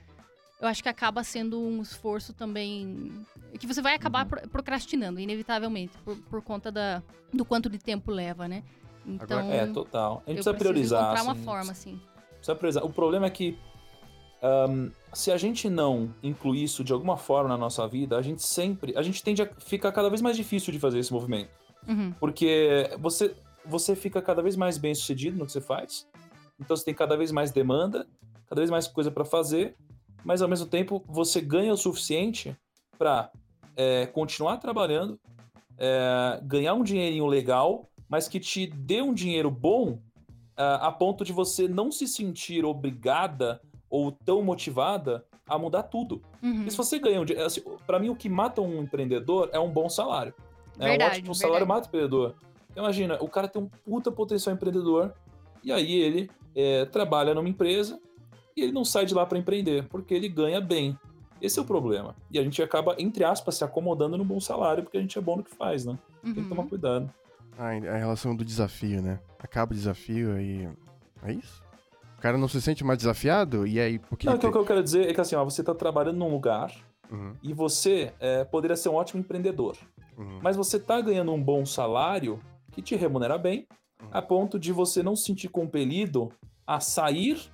[0.61, 3.27] eu acho que acaba sendo um esforço também
[3.59, 4.49] que você vai acabar uhum.
[4.49, 8.63] procrastinando, inevitavelmente, por, por conta da, do quanto de tempo leva, né?
[9.07, 10.23] Então, é, total.
[10.27, 11.03] A gente precisa priorizar.
[11.03, 12.01] encontrar assim, uma forma, assim.
[12.41, 12.85] Precisa priorizar.
[12.85, 13.57] O problema é que
[14.43, 18.43] um, se a gente não incluir isso de alguma forma na nossa vida, a gente
[18.43, 18.97] sempre.
[18.97, 21.51] A gente tende a ficar cada vez mais difícil de fazer esse movimento.
[21.87, 22.13] Uhum.
[22.19, 26.09] Porque você, você fica cada vez mais bem sucedido no que você faz.
[26.59, 28.07] Então você tem cada vez mais demanda,
[28.49, 29.77] cada vez mais coisa para fazer,
[30.25, 32.57] mas ao mesmo tempo você ganha o suficiente
[32.99, 33.31] para
[33.77, 35.19] é, continuar trabalhando,
[35.79, 39.99] é, ganhar um dinheirinho legal, mas que te dê um dinheiro bom
[40.61, 46.23] a ponto de você não se sentir obrigada ou tão motivada a mudar tudo.
[46.43, 46.65] Uhum.
[46.67, 47.47] E se você ganha um dinheiro.
[47.47, 50.33] Assim, para mim, o que mata um empreendedor é um bom salário.
[50.79, 52.35] Verdade, é um ótimo salário mata o empreendedor.
[52.71, 55.13] Então, imagina, o cara tem um puta potencial empreendedor
[55.63, 58.01] e aí ele é, trabalha numa empresa
[58.57, 60.97] e ele não sai de lá para empreender, porque ele ganha bem.
[61.41, 62.15] Esse é o problema.
[62.31, 65.21] E a gente acaba, entre aspas, se acomodando no bom salário, porque a gente é
[65.21, 65.99] bom no que faz, né?
[66.23, 66.35] Uhum.
[66.35, 66.69] Tem que tomar uhum.
[66.69, 67.11] cuidado.
[67.59, 69.21] Ah, a relação do desafio, né?
[69.39, 70.69] Acaba o desafio e.
[71.23, 71.63] É isso?
[72.19, 73.67] O cara não se sente mais desafiado?
[73.67, 74.27] E aí, porque.
[74.27, 74.49] Não, tem...
[74.49, 76.73] o que eu quero dizer é que assim, ó, você tá trabalhando num lugar
[77.11, 77.35] uhum.
[77.43, 79.77] e você é, poderia ser um ótimo empreendedor.
[80.17, 80.39] Uhum.
[80.43, 82.41] Mas você tá ganhando um bom salário
[82.73, 83.67] que te remunera bem,
[84.03, 84.09] uhum.
[84.13, 86.31] a ponto de você não se sentir compelido
[86.67, 87.51] a sair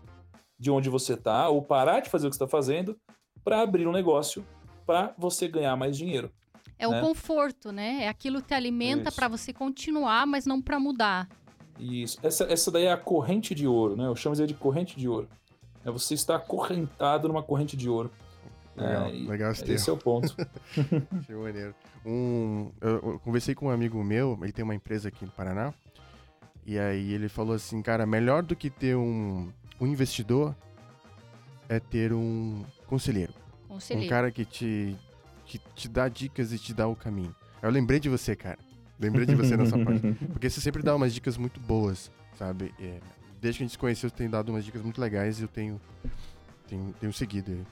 [0.59, 2.97] de onde você tá ou parar de fazer o que está fazendo
[3.45, 4.45] para abrir um negócio
[4.85, 6.31] para você ganhar mais dinheiro.
[6.79, 6.99] É né?
[6.99, 8.05] o conforto, né?
[8.05, 11.29] É aquilo que te alimenta para você continuar, mas não para mudar.
[11.79, 12.19] Isso.
[12.23, 14.07] Essa, essa daí é a corrente de ouro, né?
[14.07, 15.29] Eu chamo isso de corrente de ouro.
[15.85, 18.11] É você estar acorrentado numa corrente de ouro.
[18.77, 20.35] Legal, é, legal esse, esse é o ponto.
[21.27, 21.75] que maneiro.
[22.05, 25.73] Um, eu, eu, conversei com um amigo meu, ele tem uma empresa aqui no Paraná,
[26.65, 30.55] e aí ele falou assim, cara, melhor do que ter um, um investidor
[31.69, 33.33] é ter um conselheiro.
[33.67, 34.07] conselheiro.
[34.07, 34.97] Um cara que te,
[35.47, 37.35] que te dá dicas e te dá o caminho.
[37.63, 38.59] Eu lembrei de você, cara.
[38.99, 40.13] Lembrei de você nessa parte.
[40.33, 42.75] Porque você sempre dá umas dicas muito boas, sabe?
[42.79, 43.01] É,
[43.41, 45.49] desde que a gente se conheceu, você tem dado umas dicas muito legais e eu
[45.49, 45.81] tenho,
[46.69, 47.67] tenho, tenho seguido.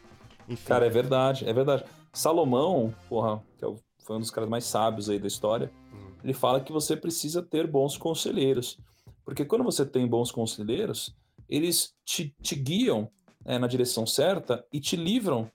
[0.49, 0.67] Enfim.
[0.67, 1.85] Cara, é verdade, é verdade.
[2.13, 3.69] Salomão, porra, que é
[4.05, 6.13] foi um dos caras mais sábios aí da história, uhum.
[6.23, 8.79] ele fala que você precisa ter bons conselheiros.
[9.25, 11.17] Porque quando você tem bons conselheiros,
[11.49, 13.11] eles te, te guiam
[13.45, 15.51] é, na direção certa e te livram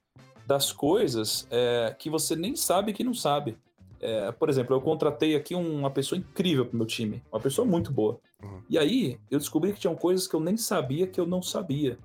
[0.49, 3.55] das coisas é, que você nem sabe que não sabe.
[4.01, 7.91] É, por exemplo, eu contratei aqui uma pessoa incrível pro meu time, uma pessoa muito
[7.91, 8.19] boa.
[8.43, 8.63] Uhum.
[8.67, 11.99] E aí eu descobri que tinham coisas que eu nem sabia que eu não sabia.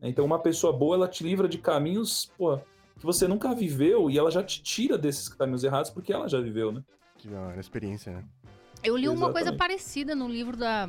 [0.00, 2.56] Então, uma pessoa boa, ela te livra de caminhos pô,
[2.98, 6.40] que você nunca viveu e ela já te tira desses caminhos errados porque ela já
[6.40, 6.82] viveu, né?
[7.18, 8.24] Que da experiência, né?
[8.82, 9.26] Eu li Exatamente.
[9.26, 10.88] uma coisa parecida no livro da.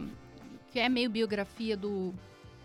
[0.72, 2.14] que é meio biografia do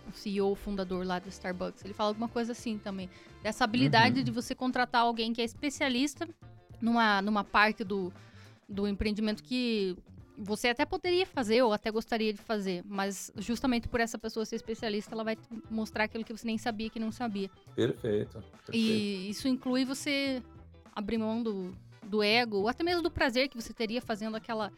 [0.08, 3.08] o CEO, fundador lá do Starbucks, ele fala alguma coisa assim também.
[3.42, 4.24] Dessa habilidade uhum.
[4.24, 6.28] de você contratar alguém que é especialista
[6.80, 8.12] numa, numa parte do,
[8.68, 9.96] do empreendimento que
[10.38, 14.56] você até poderia fazer ou até gostaria de fazer, mas justamente por essa pessoa ser
[14.56, 15.36] especialista, ela vai
[15.70, 17.50] mostrar aquilo que você nem sabia que não sabia.
[17.74, 18.38] Perfeito.
[18.38, 18.72] perfeito.
[18.72, 20.42] E isso inclui você
[20.94, 24.70] abrir mão do, do ego, ou até mesmo do prazer que você teria fazendo aquela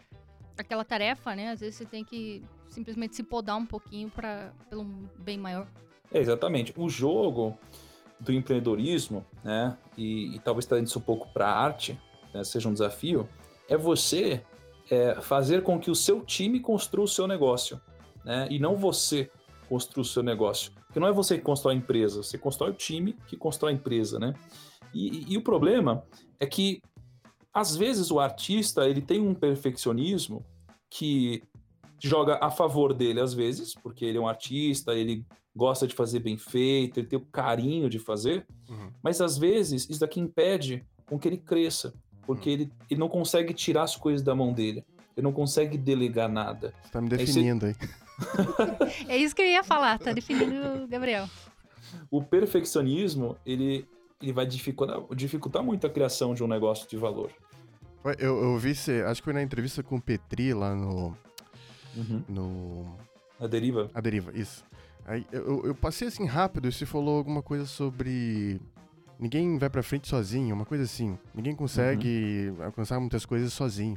[0.56, 1.50] aquela tarefa, né?
[1.50, 4.84] Às vezes você tem que simplesmente se podar um pouquinho para pelo
[5.18, 5.66] bem maior.
[6.12, 6.72] É, exatamente.
[6.76, 7.58] O jogo
[8.20, 9.76] do empreendedorismo, né?
[9.96, 11.98] E, e talvez trazendo isso um pouco para a arte,
[12.34, 13.28] né, seja um desafio,
[13.68, 14.42] é você
[14.90, 17.80] é, fazer com que o seu time construa o seu negócio,
[18.24, 18.48] né?
[18.50, 19.30] E não você
[19.68, 20.72] construa o seu negócio.
[20.86, 23.74] Porque não é você que constrói a empresa, você constrói o time que constrói a
[23.74, 24.34] empresa, né?
[24.94, 26.02] E, e, e o problema
[26.40, 26.80] é que
[27.52, 30.44] às vezes o artista ele tem um perfeccionismo
[30.88, 31.42] que
[32.00, 36.20] joga a favor dele às vezes, porque ele é um artista, ele gosta de fazer
[36.20, 38.90] bem feito, ele tem o carinho de fazer, uhum.
[39.02, 41.92] mas às vezes isso daqui impede com que ele cresça,
[42.26, 42.54] porque uhum.
[42.54, 44.84] ele, ele não consegue tirar as coisas da mão dele,
[45.16, 46.72] ele não consegue delegar nada.
[46.82, 47.74] Você tá me definindo aí.
[49.08, 51.28] é isso que eu ia falar, tá definindo o Gabriel.
[52.10, 53.86] O perfeccionismo, ele,
[54.22, 57.32] ele vai dificultar, dificultar muito a criação de um negócio de valor.
[58.18, 61.16] Eu, eu vi, acho que foi na entrevista com o Petri lá no.
[61.96, 62.22] Uhum.
[62.28, 62.96] no...
[63.40, 63.90] A Deriva?
[63.94, 64.64] A Deriva, isso.
[65.08, 68.60] Aí eu, eu passei assim rápido e você falou alguma coisa sobre.
[69.18, 71.18] Ninguém vai pra frente sozinho, uma coisa assim.
[71.34, 72.64] Ninguém consegue uhum.
[72.64, 73.96] alcançar muitas coisas sozinho.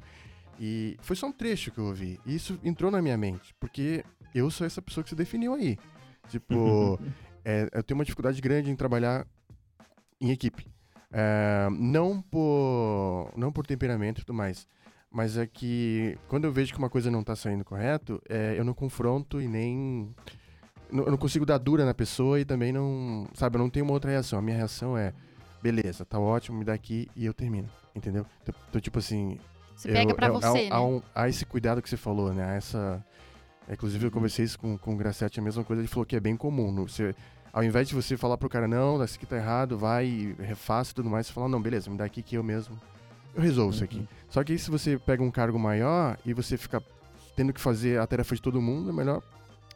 [0.58, 2.20] E foi só um trecho que eu ouvi.
[2.26, 5.78] E isso entrou na minha mente, porque eu sou essa pessoa que você definiu aí.
[6.30, 6.98] Tipo,
[7.44, 9.28] é, eu tenho uma dificuldade grande em trabalhar
[10.20, 10.66] em equipe.
[11.12, 14.66] É, não por não por temperamento e tudo mais,
[15.12, 18.64] mas é que quando eu vejo que uma coisa não está saindo correto, é, eu
[18.64, 20.16] não confronto e nem
[20.90, 23.94] eu não consigo dar dura na pessoa e também não, sabe, eu não tenho uma
[23.94, 24.40] outra reação.
[24.40, 25.14] A minha reação é,
[25.62, 28.26] beleza, tá ótimo, me dá aqui e eu termino, entendeu?
[28.42, 29.38] Então, então tipo assim,
[29.76, 30.80] você eu, pega pra eu, você, há, né?
[30.80, 32.58] um, há, esse cuidado que você falou, né?
[32.58, 33.04] Essa
[33.70, 36.20] inclusive eu conversei isso com, com o Grassetti, a mesma coisa, ele falou que é
[36.20, 37.16] bem comum, no, você
[37.54, 40.96] ao invés de você falar pro cara, não, isso aqui tá errado, vai, refaça e
[40.96, 42.80] tudo mais, você fala, não, beleza, me dá aqui que eu mesmo,
[43.36, 43.98] eu resolvo isso aqui.
[43.98, 44.08] Uhum.
[44.30, 46.82] Só que aí se você pega um cargo maior e você fica
[47.36, 49.22] tendo que fazer a tarefa de todo mundo, é melhor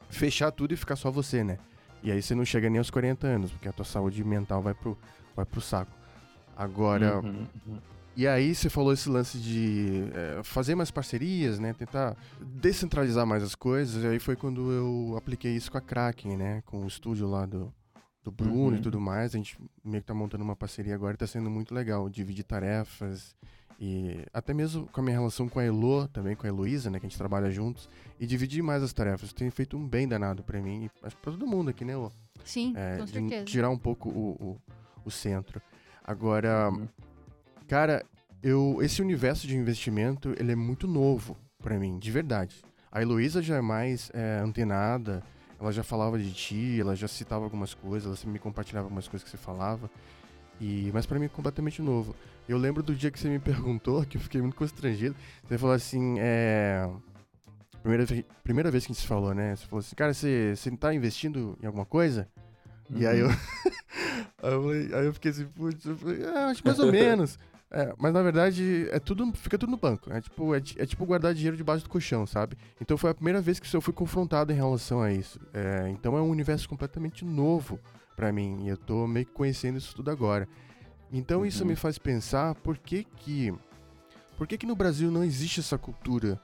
[0.09, 1.57] fechar tudo e ficar só você, né?
[2.03, 4.73] E aí você não chega nem aos 40 anos, porque a tua saúde mental vai
[4.73, 4.97] pro,
[5.35, 5.91] vai pro saco.
[6.55, 7.47] Agora, uhum.
[7.67, 7.77] uhum.
[8.17, 11.73] E aí você falou esse lance de é, fazer mais parcerias, né?
[11.73, 14.03] Tentar descentralizar mais as coisas.
[14.03, 16.63] E aí foi quando eu apliquei isso com a Kraken, né?
[16.65, 17.73] Com o estúdio lá do,
[18.25, 18.75] do Bruno uhum.
[18.75, 19.33] e tudo mais.
[19.33, 22.09] A gente meio que tá montando uma parceria agora e tá sendo muito legal.
[22.09, 23.35] Dividir tarefas
[23.79, 26.99] e até mesmo com a minha relação com a Elo, também com a Heloísa, né?
[26.99, 27.89] Que a gente trabalha juntos.
[28.19, 29.31] E dividir mais as tarefas.
[29.31, 32.11] Tem feito um bem danado para mim e pra todo mundo aqui, né, Elo?
[32.43, 33.45] Sim, é, com certeza.
[33.45, 34.61] Tirar um pouco o, o,
[35.05, 35.61] o centro.
[36.03, 36.69] Agora...
[36.69, 36.87] Uhum
[37.67, 38.05] Cara,
[38.43, 42.63] eu esse universo de investimento, ele é muito novo para mim, de verdade.
[42.91, 45.23] A Heloísa já é mais é, antenada,
[45.59, 49.07] ela já falava de ti, ela já citava algumas coisas, ela sempre me compartilhava algumas
[49.07, 49.89] coisas que você falava.
[50.59, 52.15] E, mas para mim é completamente novo.
[52.47, 55.15] Eu lembro do dia que você me perguntou, que eu fiquei muito constrangido.
[55.47, 56.89] Você falou assim, é.
[57.81, 58.05] Primeira,
[58.43, 59.55] primeira vez que a gente se falou, né?
[59.55, 62.27] Você falou assim, cara, você, você tá investindo em alguma coisa?
[62.89, 62.99] Uhum.
[62.99, 63.29] E aí eu.
[64.41, 67.37] aí, eu aí eu fiquei assim, putz, eu falei, ah, acho mais ou menos.
[67.75, 70.09] É, mas na verdade é tudo, fica tudo no banco.
[70.09, 72.57] É tipo, é, é, tipo guardar dinheiro debaixo do colchão, sabe?
[72.79, 75.41] Então foi a primeira vez que eu fui confrontado em relação a isso.
[75.53, 77.77] É, então é um universo completamente novo
[78.15, 80.47] para mim e eu tô meio que conhecendo isso tudo agora.
[81.11, 81.45] Então uhum.
[81.45, 83.53] isso me faz pensar por que que
[84.37, 86.39] por que que no Brasil não existe essa cultura?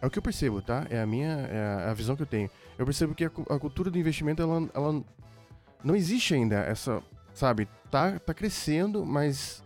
[0.00, 0.86] É o que eu percebo, tá?
[0.88, 2.48] É a minha é a visão que eu tenho.
[2.78, 5.04] Eu percebo que a, a cultura do investimento ela, ela
[5.82, 7.02] não existe ainda essa,
[7.34, 7.68] sabe?
[7.90, 9.60] Tá tá crescendo, mas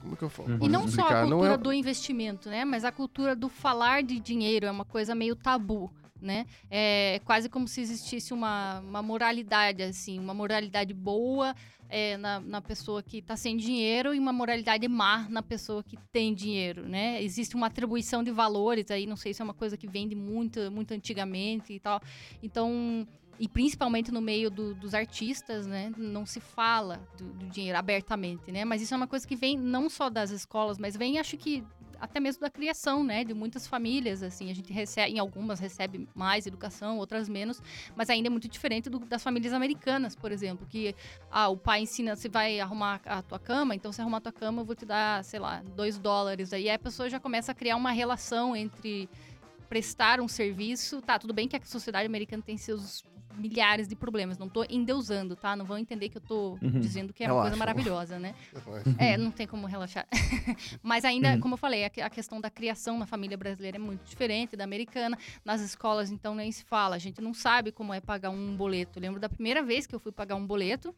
[0.00, 0.58] como que eu falo?
[0.60, 1.56] E não só a cultura não é...
[1.58, 2.64] do investimento, né?
[2.64, 5.90] Mas a cultura do falar de dinheiro é uma coisa meio tabu.
[6.20, 6.44] Né?
[6.70, 11.54] É quase como se existisse uma, uma moralidade, assim, uma moralidade boa
[11.88, 15.96] é, na, na pessoa que está sem dinheiro e uma moralidade má na pessoa que
[16.12, 17.22] tem dinheiro, né?
[17.22, 20.14] Existe uma atribuição de valores aí, não sei se é uma coisa que vem de
[20.14, 22.02] muito, muito antigamente e tal.
[22.42, 23.06] Então,
[23.40, 28.52] e principalmente no meio do, dos artistas, né, não se fala do, do, dinheiro abertamente,
[28.52, 28.66] né?
[28.66, 31.64] Mas isso é uma coisa que vem não só das escolas, mas vem, acho que
[31.98, 36.06] até mesmo da criação, né, de muitas famílias, assim, a gente recebe, em algumas recebe
[36.14, 37.62] mais educação, outras menos,
[37.96, 40.94] mas ainda é muito diferente do, das famílias americanas, por exemplo, que
[41.30, 44.32] ah, o pai ensina, você vai arrumar a tua cama, então se arrumar a tua
[44.32, 47.54] cama eu vou te dar, sei lá, dois dólares, aí a pessoa já começa a
[47.54, 49.08] criar uma relação entre
[49.66, 54.38] prestar um serviço, tá, tudo bem que a sociedade americana tem seus milhares de problemas.
[54.38, 55.56] Não tô endeusando, tá?
[55.56, 56.80] Não vão entender que eu tô uhum.
[56.80, 57.38] dizendo que é Relaxa.
[57.38, 58.34] uma coisa maravilhosa, né?
[58.98, 60.06] é, não tem como relaxar.
[60.82, 61.40] Mas ainda, uhum.
[61.40, 64.64] como eu falei, a, a, questão da criação na família brasileira é muito diferente da
[64.64, 65.18] americana.
[65.44, 66.96] Nas escolas, então, nem se fala.
[66.96, 68.98] A gente não sabe como é pagar um boleto.
[68.98, 70.94] Eu lembro da primeira vez que eu fui pagar um boleto.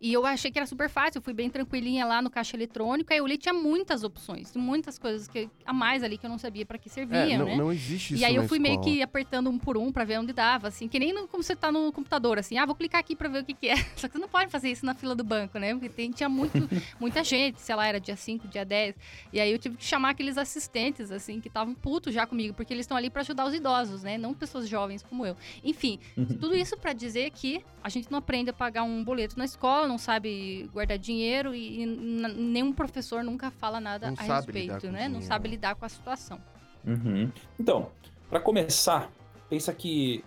[0.00, 3.12] E eu achei que era super fácil, eu fui bem tranquilinha lá no caixa eletrônico,
[3.12, 6.38] aí eu li tinha muitas opções, muitas coisas que a mais ali que eu não
[6.38, 7.56] sabia para que serviam, é, não, né?
[7.56, 8.80] Não existe isso E aí eu fui escola.
[8.80, 11.42] meio que apertando um por um para ver onde dava, assim, que nem no, como
[11.42, 13.76] você tá no computador, assim, ah, vou clicar aqui para ver o que que é.
[13.96, 15.72] Só que você não pode fazer isso na fila do banco, né?
[15.72, 18.96] Porque tem, tinha muito, muita gente, sei lá, era dia 5, dia 10.
[19.32, 22.72] E aí eu tive que chamar aqueles assistentes, assim, que estavam putos já comigo, porque
[22.74, 24.18] eles estão ali para ajudar os idosos, né?
[24.18, 25.36] Não pessoas jovens como eu.
[25.62, 26.26] Enfim, uhum.
[26.26, 29.86] tudo isso para dizer que a gente não aprende a pagar um boleto na escola
[29.86, 35.08] não sabe guardar dinheiro e, e nenhum professor nunca fala nada não a respeito, né?
[35.08, 36.40] Não sabe lidar com a situação.
[36.84, 37.30] Uhum.
[37.58, 37.90] Então,
[38.28, 39.10] para começar,
[39.48, 40.24] pensa que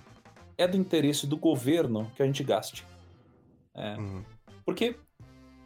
[0.58, 2.86] é do interesse do governo que a gente gaste.
[3.76, 3.98] É.
[3.98, 4.24] Uhum.
[4.66, 4.96] Porque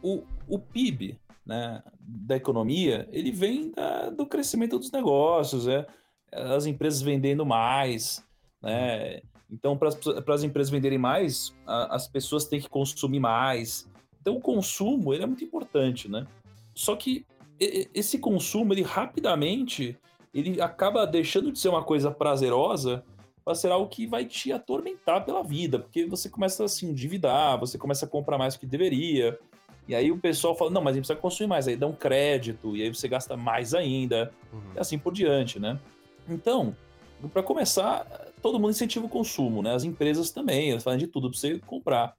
[0.02, 5.86] o, o PIB né, da economia, ele vem da, do crescimento dos negócios, é,
[6.32, 8.24] as empresas vendendo mais,
[8.62, 9.20] né?
[9.52, 9.88] Então, para
[10.34, 13.88] as empresas venderem mais, a, as pessoas têm que consumir mais.
[14.20, 16.26] Então, o consumo ele é muito importante, né?
[16.74, 17.26] Só que
[17.58, 19.98] esse consumo, ele rapidamente,
[20.32, 23.04] ele acaba deixando de ser uma coisa prazerosa
[23.44, 27.58] para ser algo que vai te atormentar pela vida, porque você começa a se endividar,
[27.58, 29.38] você começa a comprar mais do que deveria.
[29.88, 31.92] E aí o pessoal fala, não, mas a gente precisa consumir mais, aí dá um
[31.92, 34.60] crédito, e aí você gasta mais ainda, uhum.
[34.76, 35.78] e assim por diante, né?
[36.28, 36.76] Então,
[37.32, 38.06] para começar,
[38.42, 39.74] todo mundo incentiva o consumo, né?
[39.74, 42.16] As empresas também, elas fazem de tudo para você comprar.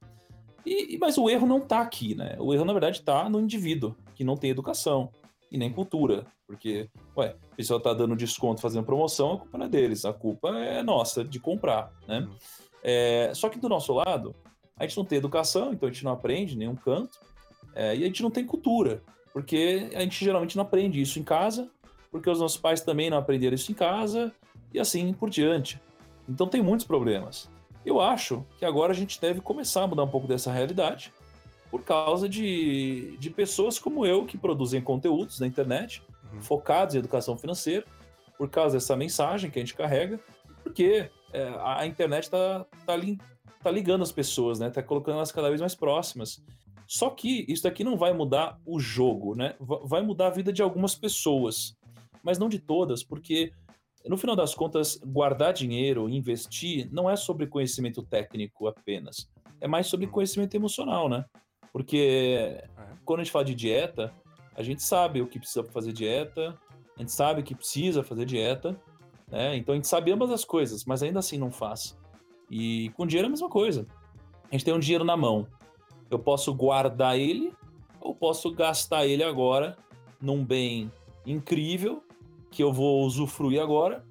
[0.65, 2.35] E, mas o erro não está aqui, né?
[2.39, 5.09] O erro, na verdade, está no indivíduo, que não tem educação
[5.51, 6.25] e nem cultura.
[6.45, 10.13] Porque, ué, o pessoal está dando desconto, fazendo promoção, a culpa não é deles, a
[10.13, 12.19] culpa é nossa, de comprar, né?
[12.19, 12.35] Uhum.
[12.83, 14.35] É, só que do nosso lado,
[14.77, 17.19] a gente não tem educação, então a gente não aprende nenhum canto,
[17.73, 21.23] é, e a gente não tem cultura, porque a gente geralmente não aprende isso em
[21.23, 21.69] casa,
[22.11, 24.33] porque os nossos pais também não aprenderam isso em casa,
[24.73, 25.79] e assim por diante.
[26.27, 27.49] Então tem muitos problemas.
[27.85, 31.11] Eu acho que agora a gente deve começar a mudar um pouco dessa realidade
[31.69, 36.03] por causa de, de pessoas como eu que produzem conteúdos na internet
[36.33, 36.41] uhum.
[36.41, 37.85] focados em educação financeira,
[38.37, 40.19] por causa dessa mensagem que a gente carrega,
[40.63, 42.97] porque é, a internet está tá,
[43.63, 44.69] tá ligando as pessoas, né?
[44.69, 46.43] Tá colocando elas cada vez mais próximas.
[46.87, 49.55] Só que isso daqui não vai mudar o jogo, né?
[49.59, 51.77] Vai mudar a vida de algumas pessoas,
[52.21, 53.53] mas não de todas, porque
[54.07, 59.29] no final das contas, guardar dinheiro, investir, não é sobre conhecimento técnico apenas.
[59.59, 60.11] É mais sobre uhum.
[60.11, 61.25] conhecimento emocional, né?
[61.71, 62.67] Porque é.
[63.05, 64.13] quando a gente fala de dieta,
[64.55, 66.57] a gente sabe o que precisa fazer dieta,
[66.97, 68.79] a gente sabe que precisa fazer dieta,
[69.27, 69.55] né?
[69.55, 71.97] Então a gente sabe ambas as coisas, mas ainda assim não faz.
[72.49, 73.87] E com dinheiro é a mesma coisa.
[74.49, 75.47] A gente tem um dinheiro na mão.
[76.09, 77.53] Eu posso guardar ele
[78.01, 79.77] ou posso gastar ele agora
[80.19, 80.91] num bem
[81.25, 82.03] incrível
[82.51, 84.05] que eu vou usufruir agora,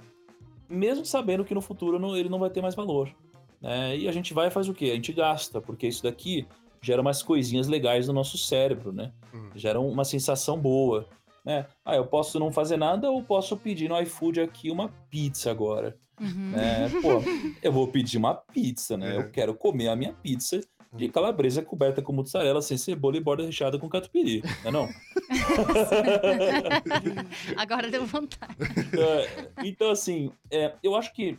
[0.69, 3.15] mesmo sabendo que no futuro não, ele não vai ter mais valor.
[3.61, 3.99] Né?
[3.99, 4.87] E a gente vai e faz o quê?
[4.87, 6.47] A gente gasta, porque isso daqui
[6.81, 9.13] gera umas coisinhas legais no nosso cérebro, né?
[9.35, 9.51] Uhum.
[9.55, 11.07] Gera uma sensação boa.
[11.45, 11.67] Né?
[11.85, 15.97] Ah, eu posso não fazer nada ou posso pedir no iFood aqui uma pizza agora.
[16.19, 16.51] Uhum.
[16.51, 16.89] Né?
[17.03, 17.23] Pô,
[17.63, 19.17] eu vou pedir uma pizza, né?
[19.17, 19.19] É.
[19.19, 20.61] Eu quero comer a minha pizza
[20.93, 24.89] de calabresa coberta com mussarela, sem cebola e borda recheada com catupiry, não é não?
[27.57, 28.57] Agora deu vontade.
[28.99, 31.39] É, então, assim, é, eu acho que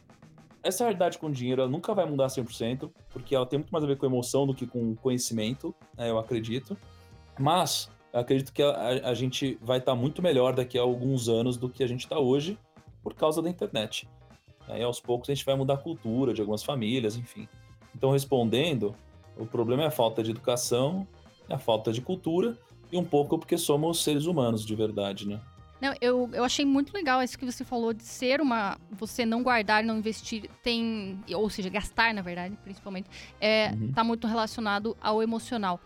[0.63, 3.87] essa realidade com dinheiro ela nunca vai mudar 100%, porque ela tem muito mais a
[3.87, 6.77] ver com emoção do que com conhecimento, né, eu acredito.
[7.37, 11.27] Mas eu acredito que a, a gente vai estar tá muito melhor daqui a alguns
[11.27, 12.57] anos do que a gente está hoje
[13.03, 14.07] por causa da internet.
[14.67, 17.47] Aí aos poucos a gente vai mudar a cultura de algumas famílias, enfim.
[17.95, 18.95] Então, respondendo,
[19.41, 21.07] o problema é a falta de educação,
[21.49, 22.57] a falta de cultura
[22.91, 25.39] e um pouco porque somos seres humanos de verdade, né?
[25.81, 28.77] Não, eu, eu achei muito legal isso que você falou de ser uma.
[28.91, 31.19] Você não guardar, não investir, tem.
[31.33, 33.91] Ou seja, gastar, na verdade, principalmente, é, uhum.
[33.91, 35.79] tá muito relacionado ao emocional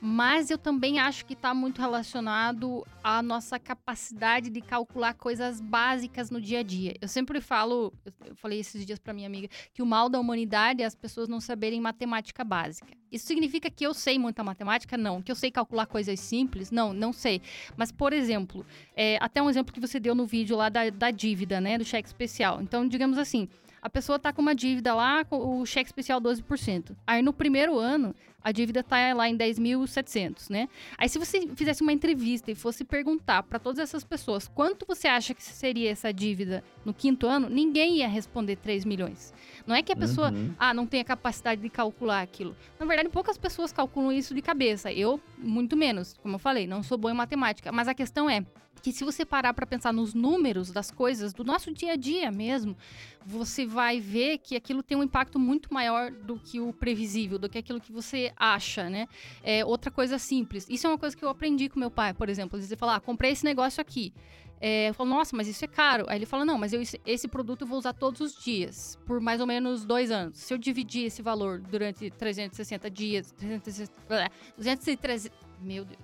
[0.00, 6.30] mas eu também acho que está muito relacionado à nossa capacidade de calcular coisas básicas
[6.30, 6.94] no dia a dia.
[7.00, 7.92] Eu sempre falo,
[8.24, 11.28] eu falei esses dias para minha amiga, que o mal da humanidade é as pessoas
[11.28, 12.92] não saberem matemática básica.
[13.10, 14.96] Isso significa que eu sei muita matemática?
[14.96, 15.22] Não.
[15.22, 16.70] Que eu sei calcular coisas simples?
[16.70, 17.40] Não, não sei.
[17.76, 21.10] Mas, por exemplo, é, até um exemplo que você deu no vídeo lá da, da
[21.10, 22.60] dívida, né, do cheque especial.
[22.60, 23.48] Então, digamos assim,
[23.86, 26.96] a pessoa tá com uma dívida lá, com o cheque especial 12%.
[27.06, 30.68] Aí no primeiro ano, a dívida tá lá em 10.700, né?
[30.98, 35.06] Aí se você fizesse uma entrevista e fosse perguntar para todas essas pessoas quanto você
[35.06, 39.32] acha que seria essa dívida no quinto ano, ninguém ia responder 3 milhões.
[39.64, 40.52] Não é que a pessoa, uhum.
[40.58, 42.56] ah, não tem a capacidade de calcular aquilo.
[42.80, 44.92] Na verdade, poucas pessoas calculam isso de cabeça.
[44.92, 47.70] Eu, muito menos, como eu falei, não sou boa em matemática.
[47.70, 48.44] Mas a questão é,
[48.80, 52.30] que se você parar para pensar nos números das coisas do nosso dia a dia
[52.30, 52.76] mesmo,
[53.24, 57.48] você vai ver que aquilo tem um impacto muito maior do que o previsível, do
[57.48, 59.08] que aquilo que você acha, né?
[59.42, 60.66] É outra coisa simples.
[60.68, 62.58] Isso é uma coisa que eu aprendi com meu pai, por exemplo.
[62.58, 64.12] Ele falar, ah, comprei esse negócio aqui.
[64.60, 66.06] É, eu falo, nossa, mas isso é caro.
[66.08, 69.20] Aí ele fala, não, mas eu, esse produto eu vou usar todos os dias, por
[69.20, 70.38] mais ou menos dois anos.
[70.38, 76.00] Se eu dividir esse valor durante 360 dias, 360, 230, Meu Deus.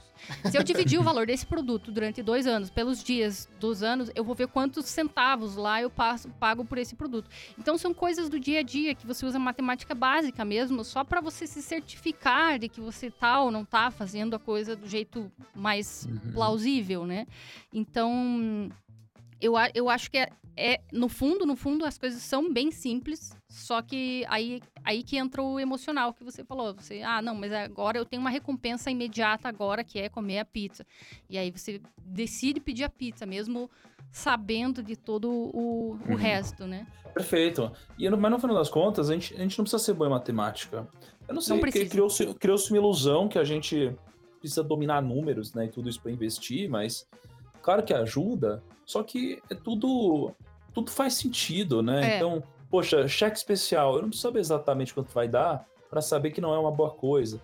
[0.50, 4.24] Se eu dividir o valor desse produto durante dois anos, pelos dias dos anos, eu
[4.24, 7.28] vou ver quantos centavos lá eu passo, pago por esse produto.
[7.58, 11.20] Então são coisas do dia a dia que você usa matemática básica mesmo, só para
[11.20, 15.30] você se certificar de que você tá ou não tá fazendo a coisa do jeito
[15.54, 16.32] mais uhum.
[16.32, 17.26] plausível, né?
[17.72, 18.70] Então,
[19.40, 23.34] eu, eu acho que é, é, no fundo, no fundo, as coisas são bem simples,
[23.48, 26.74] só que aí, aí que entra o emocional que você falou.
[26.74, 30.44] Você, ah, não, mas agora eu tenho uma recompensa imediata agora, que é comer a
[30.44, 30.86] pizza.
[31.28, 33.70] E aí você decide pedir a pizza, mesmo
[34.10, 36.16] sabendo de todo o, o uhum.
[36.16, 36.86] resto, né?
[37.14, 37.72] Perfeito.
[37.98, 40.10] E, mas no final das contas, a gente, a gente não precisa ser bom em
[40.10, 40.86] matemática.
[41.26, 43.94] Eu não sei, não criou-se criou uma ilusão que a gente
[44.38, 47.06] precisa dominar números, né, e tudo isso para investir, mas
[47.62, 50.32] claro que ajuda, só que é tudo
[50.74, 52.14] tudo faz sentido, né?
[52.14, 52.16] É.
[52.16, 56.40] Então, poxa, cheque especial, eu não preciso saber exatamente quanto vai dar para saber que
[56.40, 57.40] não é uma boa coisa,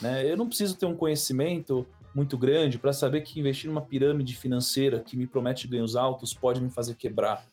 [0.00, 0.24] né?
[0.30, 5.00] Eu não preciso ter um conhecimento muito grande para saber que investir numa pirâmide financeira
[5.00, 7.44] que me promete ganhos altos pode me fazer quebrar,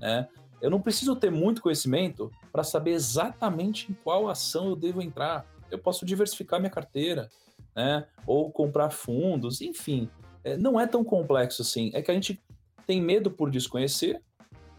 [0.00, 0.28] né?
[0.60, 5.44] Eu não preciso ter muito conhecimento para saber exatamente em qual ação eu devo entrar.
[5.68, 7.28] Eu posso diversificar minha carteira,
[7.74, 8.06] né?
[8.24, 10.08] Ou comprar fundos, enfim.
[10.44, 11.90] É, não é tão complexo assim.
[11.94, 12.40] É que a gente
[12.86, 14.20] tem medo por desconhecer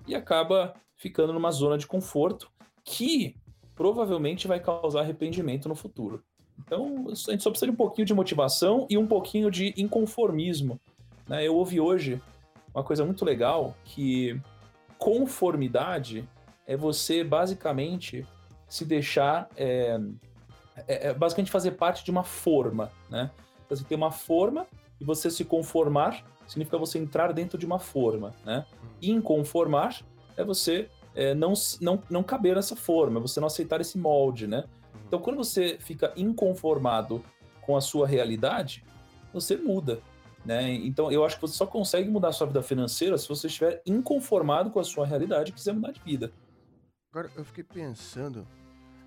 [0.07, 2.49] e acaba ficando numa zona de conforto
[2.83, 3.35] que
[3.75, 6.23] provavelmente vai causar arrependimento no futuro.
[6.59, 10.79] Então, a gente só precisa de um pouquinho de motivação e um pouquinho de inconformismo.
[11.27, 11.47] Né?
[11.47, 12.21] Eu ouvi hoje
[12.73, 14.39] uma coisa muito legal que
[14.97, 16.27] conformidade
[16.65, 18.25] é você basicamente
[18.67, 19.99] se deixar é,
[20.87, 23.29] é, é basicamente fazer parte de uma forma, né?
[23.69, 24.65] Você tem uma forma
[24.99, 28.65] e você se conformar significa você entrar dentro de uma forma, né?
[28.81, 28.89] Uhum.
[29.01, 30.01] Inconformar
[30.35, 34.59] é você é, não, não, não caber nessa forma, você não aceitar esse molde, né?
[34.59, 35.01] Uhum.
[35.07, 37.23] Então, quando você fica inconformado
[37.61, 38.83] com a sua realidade,
[39.33, 40.01] você muda,
[40.45, 40.73] né?
[40.73, 43.81] Então, eu acho que você só consegue mudar a sua vida financeira se você estiver
[43.85, 46.31] inconformado com a sua realidade e quiser mudar de vida.
[47.11, 48.47] Agora, eu fiquei pensando,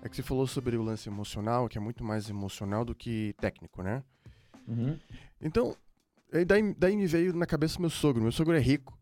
[0.01, 3.33] é que você falou sobre o lance emocional, que é muito mais emocional do que
[3.37, 4.03] técnico, né?
[4.67, 4.97] Uhum.
[5.41, 5.75] Então,
[6.31, 8.21] daí, daí me veio na cabeça meu sogro.
[8.21, 8.97] Meu sogro é rico,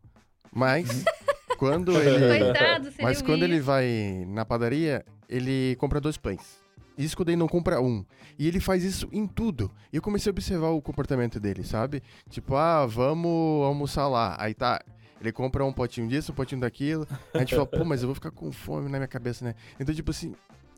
[0.52, 1.04] mas uhum.
[1.58, 2.44] quando ele.
[2.44, 6.64] Coitado, mas quando ele vai na padaria, ele compra dois pães.
[6.96, 8.04] Isso quando ele não compra um.
[8.38, 9.70] E ele faz isso em tudo.
[9.92, 12.02] E eu comecei a observar o comportamento dele, sabe?
[12.30, 14.36] Tipo, ah, vamos almoçar lá.
[14.38, 14.80] Aí tá.
[15.18, 17.06] Ele compra um potinho disso, um potinho daquilo.
[17.32, 19.54] A gente fala, pô, mas eu vou ficar com fome na minha cabeça, né?
[19.80, 20.34] Então, tipo assim,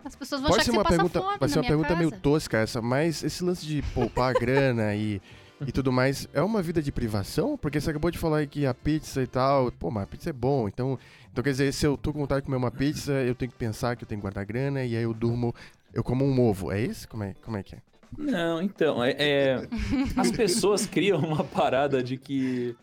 [0.08, 1.98] as pessoas vão Pode achar ser uma que pergunta, fome Vai ser uma pergunta casa.
[1.98, 5.20] meio tosca essa, mas esse lance de poupar grana e,
[5.66, 7.56] e tudo mais, é uma vida de privação?
[7.56, 10.32] Porque você acabou de falar que a pizza e tal, pô, mas a pizza é
[10.32, 10.98] bom, então,
[11.30, 13.58] então quer dizer, se eu tô com vontade de comer uma pizza, eu tenho que
[13.58, 15.54] pensar que eu tenho que guardar grana e aí eu durmo,
[15.92, 17.06] eu como um ovo, é isso?
[17.06, 17.78] Como é, como é que é?
[18.16, 19.68] Não, então, é, é
[20.16, 22.74] as pessoas criam uma parada de que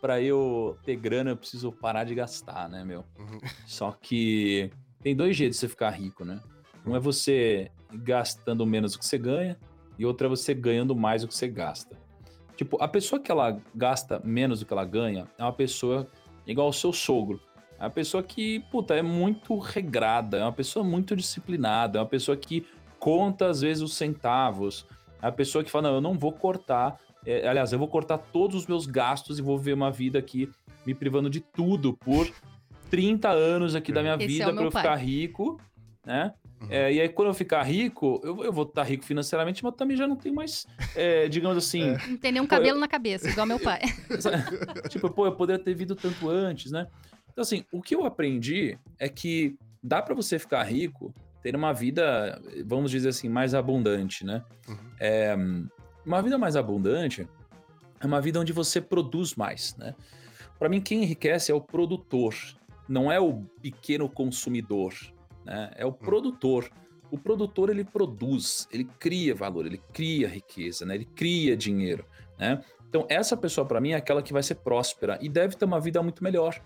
[0.00, 3.04] para eu ter grana eu preciso parar de gastar, né, meu?
[3.18, 3.38] Uhum.
[3.66, 4.70] Só que
[5.02, 6.40] tem dois jeitos de você ficar rico, né?
[6.88, 9.56] Um é você gastando menos do que você ganha,
[9.98, 11.96] e outra é você ganhando mais do que você gasta.
[12.56, 16.08] Tipo, a pessoa que ela gasta menos do que ela ganha é uma pessoa
[16.46, 17.40] igual ao seu sogro.
[17.78, 22.08] É uma pessoa que, puta, é muito regrada, é uma pessoa muito disciplinada, é uma
[22.08, 22.66] pessoa que
[22.98, 24.84] conta às vezes os centavos.
[25.22, 26.98] É uma pessoa que fala, não, eu não vou cortar.
[27.24, 30.50] É, aliás, eu vou cortar todos os meus gastos e vou viver uma vida aqui
[30.84, 32.28] me privando de tudo por
[32.90, 34.82] 30 anos aqui da minha Esse vida é para eu pai.
[34.82, 35.60] ficar rico,
[36.04, 36.32] né?
[36.60, 36.66] Uhum.
[36.70, 39.96] É, e aí, quando eu ficar rico, eu, eu vou estar rico financeiramente, mas também
[39.96, 41.82] já não tenho mais, é, digamos assim.
[41.82, 42.06] É.
[42.08, 43.80] Não tem nenhum cabelo eu, na cabeça, igual meu pai.
[44.90, 46.86] tipo, pô, eu poderia ter vindo tanto antes, né?
[47.30, 51.72] Então, assim, o que eu aprendi é que dá para você ficar rico, ter uma
[51.72, 54.42] vida, vamos dizer assim, mais abundante, né?
[54.68, 54.76] Uhum.
[54.98, 55.36] É,
[56.04, 57.28] uma vida mais abundante
[58.00, 59.94] é uma vida onde você produz mais, né?
[60.58, 62.34] Para mim, quem enriquece é o produtor,
[62.88, 64.92] não é o pequeno consumidor,
[65.48, 65.70] né?
[65.76, 65.92] É o hum.
[65.92, 66.70] produtor.
[67.10, 70.94] O produtor ele produz, ele cria valor, ele cria riqueza, né?
[70.94, 72.04] Ele cria dinheiro,
[72.38, 72.62] né?
[72.88, 75.80] Então essa pessoa para mim é aquela que vai ser próspera e deve ter uma
[75.80, 76.60] vida muito melhor.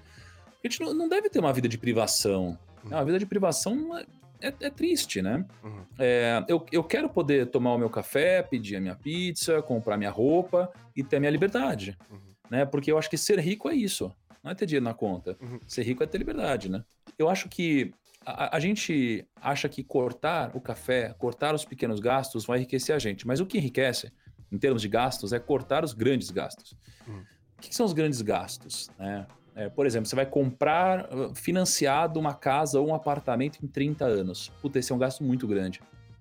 [0.65, 2.59] A gente não, deve ter uma vida de privação.
[2.85, 2.91] Uhum.
[2.91, 4.07] Uma vida de privação é,
[4.41, 5.45] é, é triste, né?
[5.63, 5.85] Uhum.
[5.99, 10.11] É, eu, eu quero poder tomar o meu café, pedir a minha pizza, comprar minha
[10.11, 12.19] roupa e ter a minha liberdade, uhum.
[12.51, 12.65] né?
[12.65, 14.13] Porque eu acho que ser rico é isso.
[14.43, 15.37] Não é ter dinheiro na conta.
[15.41, 15.61] Uhum.
[15.67, 16.85] Ser rico é ter liberdade, né?
[17.17, 17.93] Eu acho que
[18.25, 22.99] a, a, gente acha que cortar o café, cortar os pequenos gastos vai enriquecer a
[22.99, 23.27] gente.
[23.27, 24.13] Mas o que enriquece,
[24.51, 26.75] em termos de gastos, é cortar os grandes gastos.
[27.07, 27.23] Uhum.
[27.59, 28.91] O que são os grandes gastos?
[28.99, 29.27] Né?
[29.55, 34.05] É, por exemplo, você vai comprar uh, financiado uma casa ou um apartamento em 30
[34.05, 34.51] anos.
[34.61, 35.81] Puta, esse é um gasto muito grande.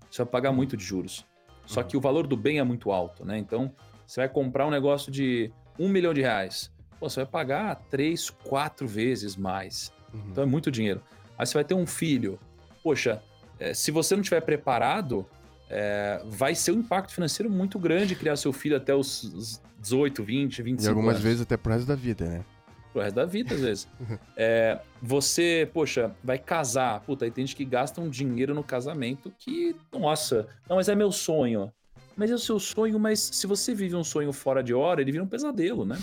[0.10, 1.26] Você vai pagar muito de juros.
[1.66, 3.38] Só que o valor do bem é muito alto, né?
[3.38, 3.74] Então,
[4.06, 6.70] você vai comprar um negócio de um milhão de reais.
[7.00, 9.94] Pô, você vai pagar três, quatro vezes mais.
[10.14, 10.24] Uhum.
[10.30, 11.02] Então é muito dinheiro.
[11.42, 12.38] Aí você vai ter um filho.
[12.84, 13.20] Poxa,
[13.60, 15.26] é, se você não estiver preparado,
[15.68, 20.62] é, vai ser um impacto financeiro muito grande criar seu filho até os 18, 20,
[20.62, 21.24] 25 E algumas anos.
[21.24, 22.46] vezes até pro resto da vida, né?
[22.94, 23.88] Pro resto da vida, às vezes.
[24.38, 27.00] é, você, poxa, vai casar.
[27.00, 30.94] Puta, aí tem gente que gasta um dinheiro no casamento que, nossa, não, mas é
[30.94, 31.74] meu sonho.
[32.16, 35.12] Mas é o seu sonho, mas se você vive um sonho fora de hora, ele
[35.12, 35.98] vira um pesadelo, né?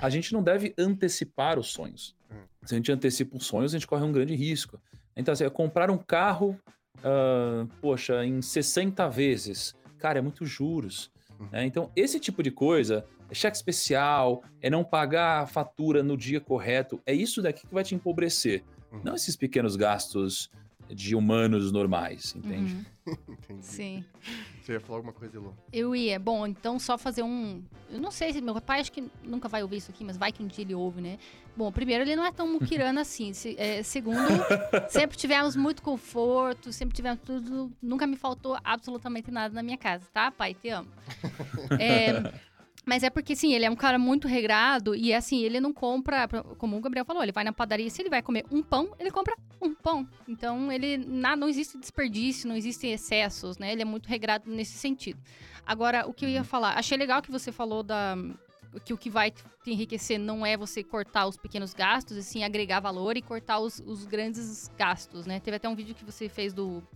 [0.00, 2.15] A gente não deve antecipar os sonhos.
[2.64, 4.80] Se a gente antecipa os sonhos, a gente corre um grande risco.
[5.16, 6.58] Então, assim, é comprar um carro,
[6.98, 9.74] uh, poxa, em 60 vezes.
[9.98, 11.10] Cara, é muito juros.
[11.52, 11.64] Né?
[11.64, 16.40] Então, esse tipo de coisa, é cheque especial, é não pagar a fatura no dia
[16.40, 18.62] correto, é isso daqui que vai te empobrecer.
[18.92, 19.00] Uhum.
[19.04, 20.50] Não esses pequenos gastos
[20.88, 22.74] de humanos normais, entende?
[22.74, 22.84] Uhum.
[23.28, 23.64] Entendi.
[23.64, 24.04] Sim.
[24.60, 25.52] Você ia falar alguma coisa, Elô?
[25.72, 26.18] Eu ia.
[26.18, 27.62] Bom, então só fazer um.
[27.90, 30.32] Eu não sei se meu pai acho que nunca vai ouvir isso aqui, mas vai
[30.32, 31.18] que um dia ele ouve, né?
[31.56, 33.32] Bom, primeiro, ele não é tão muquirana assim.
[33.32, 34.18] Se, é, segundo,
[34.90, 37.72] sempre tivemos muito conforto, sempre tivemos tudo.
[37.80, 40.30] Nunca me faltou absolutamente nada na minha casa, tá?
[40.30, 40.88] Pai, te amo.
[41.80, 42.32] É,
[42.86, 46.28] mas é porque, sim, ele é um cara muito regrado e, assim, ele não compra,
[46.56, 49.10] como o Gabriel falou, ele vai na padaria, se ele vai comer um pão, ele
[49.10, 50.08] compra um pão.
[50.28, 53.72] Então, ele, não existe desperdício, não existem excessos, né?
[53.72, 55.20] Ele é muito regrado nesse sentido.
[55.66, 58.16] Agora, o que eu ia falar, achei legal que você falou da
[58.84, 62.44] que o que vai te enriquecer não é você cortar os pequenos gastos, e sim
[62.44, 65.40] agregar valor e cortar os, os grandes gastos, né?
[65.40, 66.86] Teve até um vídeo que você fez do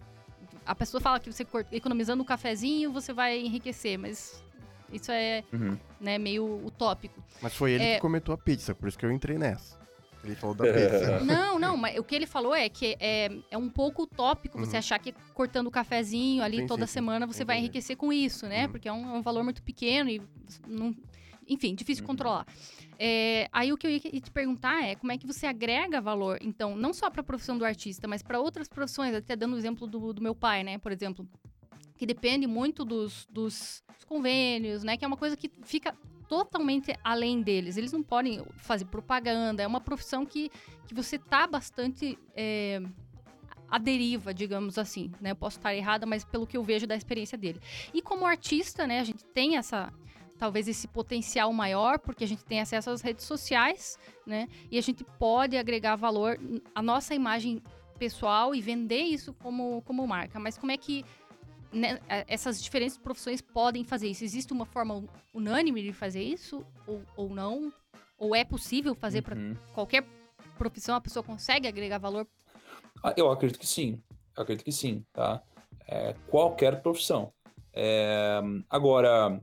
[0.66, 4.44] a pessoa fala que você economizando um cafezinho você vai enriquecer, mas
[4.92, 5.76] isso é uhum.
[6.00, 7.22] né, meio utópico.
[7.40, 7.94] Mas foi ele é...
[7.94, 9.78] que comentou a pizza, por isso que eu entrei nessa.
[10.22, 11.20] Ele falou da pizza.
[11.20, 14.64] Não, não, mas o que ele falou é que é, é um pouco utópico uhum.
[14.64, 17.44] você achar que cortando o cafezinho ali sim, toda sim, semana você sim.
[17.44, 18.66] vai enriquecer com isso, né?
[18.66, 18.72] Uhum.
[18.72, 20.22] Porque é um, é um, valor muito pequeno e
[20.66, 20.94] não,
[21.48, 22.16] enfim, difícil de uhum.
[22.16, 22.46] controlar.
[22.98, 26.38] É, aí o que eu ia te perguntar é como é que você agrega valor,
[26.42, 29.58] então, não só para a profissão do artista, mas para outras profissões, até dando o
[29.58, 30.76] exemplo do, do meu pai, né?
[30.76, 31.26] Por exemplo,
[32.00, 34.96] que depende muito dos, dos convênios, né?
[34.96, 35.94] Que é uma coisa que fica
[36.30, 37.76] totalmente além deles.
[37.76, 39.62] Eles não podem fazer propaganda.
[39.62, 40.50] É uma profissão que,
[40.86, 42.80] que você tá bastante é,
[43.68, 45.12] à deriva, digamos assim.
[45.20, 45.32] Né?
[45.32, 47.60] Eu posso estar errada, mas pelo que eu vejo da experiência dele.
[47.92, 49.00] E como artista, né?
[49.00, 49.92] A gente tem essa
[50.38, 54.48] talvez esse potencial maior, porque a gente tem acesso às redes sociais, né?
[54.70, 56.40] E a gente pode agregar valor
[56.74, 57.62] à nossa imagem
[57.98, 60.40] pessoal e vender isso como, como marca.
[60.40, 61.04] Mas como é que
[61.72, 64.24] né, essas diferentes profissões podem fazer isso?
[64.24, 67.72] Existe uma forma unânime de fazer isso ou, ou não?
[68.18, 69.54] Ou é possível fazer uhum.
[69.54, 70.06] para qualquer
[70.58, 70.94] profissão?
[70.94, 72.26] A pessoa consegue agregar valor?
[73.02, 74.00] Ah, eu acredito que sim.
[74.36, 75.42] Eu acredito que sim, tá?
[75.86, 77.32] É, qualquer profissão.
[77.72, 79.40] É, agora,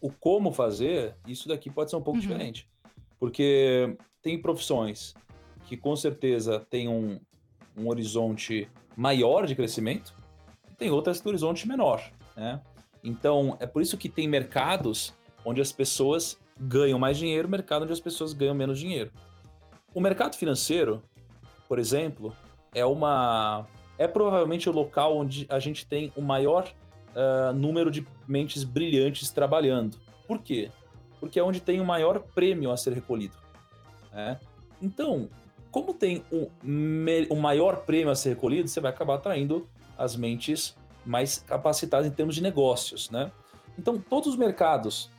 [0.00, 2.26] o como fazer, isso daqui pode ser um pouco uhum.
[2.26, 2.68] diferente.
[3.18, 5.14] Porque tem profissões
[5.66, 7.20] que com certeza têm um,
[7.76, 10.14] um horizonte maior de crescimento,
[10.82, 12.02] tem outras que horizonte menor,
[12.36, 12.60] né?
[13.04, 15.14] Então, é por isso que tem mercados
[15.44, 19.12] onde as pessoas ganham mais dinheiro, mercado onde as pessoas ganham menos dinheiro.
[19.94, 21.00] O mercado financeiro,
[21.68, 22.34] por exemplo,
[22.74, 23.64] é uma
[23.96, 26.68] é provavelmente o local onde a gente tem o maior
[27.14, 29.96] uh, número de mentes brilhantes trabalhando.
[30.26, 30.68] Por quê?
[31.20, 33.36] Porque é onde tem o maior prêmio a ser recolhido.
[34.12, 34.40] Né?
[34.80, 35.28] Então,
[35.70, 36.50] como tem o,
[37.30, 42.10] o maior prêmio a ser recolhido, você vai acabar atraindo as mentes mais capacitadas em
[42.10, 43.30] termos de negócios, né?
[43.78, 45.10] Então, todos os mercados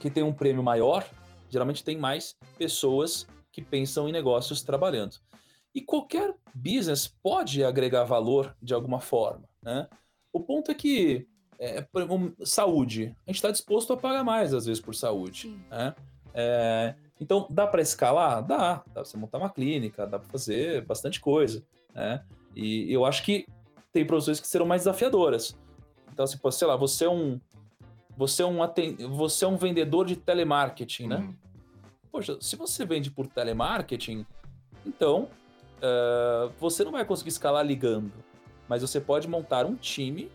[0.00, 1.06] que têm um prêmio maior,
[1.48, 5.16] geralmente tem mais pessoas que pensam em negócios trabalhando.
[5.74, 9.88] E qualquer business pode agregar valor de alguma forma, né?
[10.32, 11.86] O ponto é que, é,
[12.44, 15.94] saúde, a gente está disposto a pagar mais, às vezes, por saúde, né?
[16.32, 18.44] É, então, dá para escalar?
[18.44, 18.74] Dá.
[18.74, 22.24] Dá pra você montar uma clínica, dá para fazer bastante coisa, né?
[22.54, 23.46] E eu acho que
[23.94, 25.56] tem profissões que serão mais desafiadoras.
[26.12, 27.40] Então, assim, sei lá, você é um.
[28.16, 28.58] Você é um,
[29.16, 31.16] você é um vendedor de telemarketing, né?
[31.16, 31.34] Uhum.
[32.12, 34.26] Poxa, se você vende por telemarketing,
[34.86, 35.28] então
[35.78, 38.12] uh, você não vai conseguir escalar ligando.
[38.68, 40.30] Mas você pode montar um time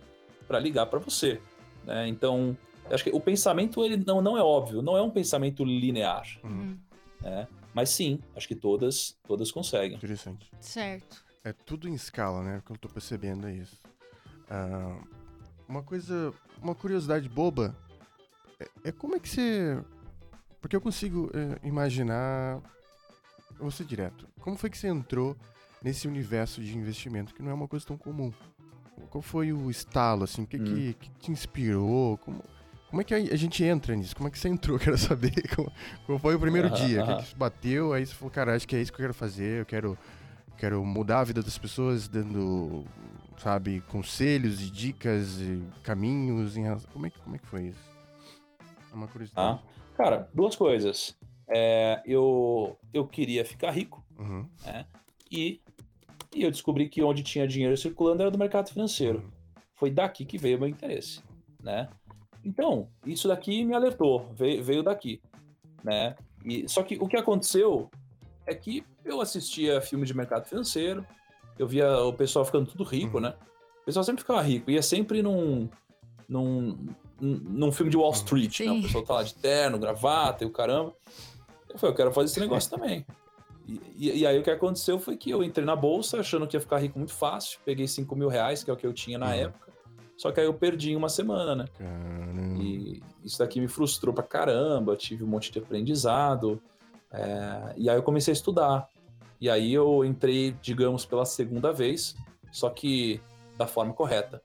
[0.47, 1.41] para ligar para você.
[1.85, 2.07] Né?
[2.07, 2.55] Então,
[2.91, 6.27] acho que o pensamento ele não, não é óbvio, não é um pensamento linear.
[6.43, 6.77] Uhum.
[7.21, 7.47] Né?
[7.73, 9.97] Mas sim, acho que todas, todas conseguem.
[9.97, 10.51] Interessante.
[10.59, 11.28] Certo.
[11.43, 12.57] É tudo em escala, né?
[12.57, 13.79] O que eu tô percebendo é isso.
[14.49, 15.07] Uh,
[15.67, 17.75] uma coisa, uma curiosidade boba
[18.59, 19.81] é, é, como é que você.
[20.61, 22.61] Porque eu consigo é, imaginar.
[23.57, 24.27] Vou ser direto.
[24.41, 25.35] Como foi que você entrou
[25.81, 28.33] nesse universo de investimento que não é uma coisa tão comum?
[29.09, 30.43] qual foi o estalo, assim?
[30.43, 30.63] O que, hum.
[30.63, 32.17] que, que, te inspirou?
[32.17, 32.43] Como,
[32.89, 34.15] como é que a, gente entra nisso?
[34.15, 34.77] Como é que você entrou?
[34.79, 35.71] Quero saber como,
[36.05, 37.03] como foi o primeiro dia.
[37.03, 37.93] O que, que bateu?
[37.93, 39.61] Aí você falou, cara, acho que é isso que eu quero fazer.
[39.61, 39.97] Eu quero,
[40.59, 42.83] quero mudar a vida das pessoas, dando,
[43.37, 46.57] sabe, conselhos e dicas e caminhos.
[46.57, 46.65] Em...
[46.91, 47.97] Como, é que, como é que foi isso?
[48.91, 49.59] É uma curiosidade.
[49.63, 51.17] Ah, cara, duas coisas.
[51.47, 54.47] É, eu, eu queria ficar rico, uhum.
[54.65, 54.85] né?
[55.31, 55.61] E,
[56.35, 59.19] e eu descobri que onde tinha dinheiro circulando era do mercado financeiro.
[59.19, 59.31] Uhum.
[59.73, 61.23] Foi daqui que veio o meu interesse,
[61.63, 61.89] né?
[62.43, 65.21] Então, isso daqui me alertou, veio, veio daqui,
[65.83, 66.15] né?
[66.43, 67.89] E, só que o que aconteceu
[68.49, 71.05] é que eu assistia filme de mercado financeiro,
[71.57, 73.23] eu via o pessoal ficando tudo rico, uhum.
[73.23, 73.35] né?
[73.81, 75.69] O pessoal sempre ficava rico, ia sempre num,
[76.27, 76.87] num,
[77.19, 78.15] num filme de Wall uhum.
[78.15, 78.71] Street, né?
[78.71, 80.93] O pessoal tá lá de terno, gravata e o caramba.
[81.69, 83.05] Eu falei, eu quero fazer esse negócio também.
[83.67, 86.55] E, e, e, aí o que aconteceu foi que eu entrei na bolsa achando que
[86.57, 89.19] ia ficar rico muito fácil, peguei 5 mil reais, que é o que eu tinha
[89.19, 89.33] na uhum.
[89.33, 89.71] época,
[90.17, 91.65] só que aí eu perdi em uma semana, né?
[91.77, 92.63] Caramba.
[92.63, 96.61] E isso daqui me frustrou pra caramba, tive um monte de aprendizado.
[97.11, 97.73] É...
[97.77, 98.87] E aí eu comecei a estudar.
[99.41, 102.15] E aí eu entrei, digamos, pela segunda vez,
[102.51, 103.21] só que
[103.57, 104.41] da forma correta,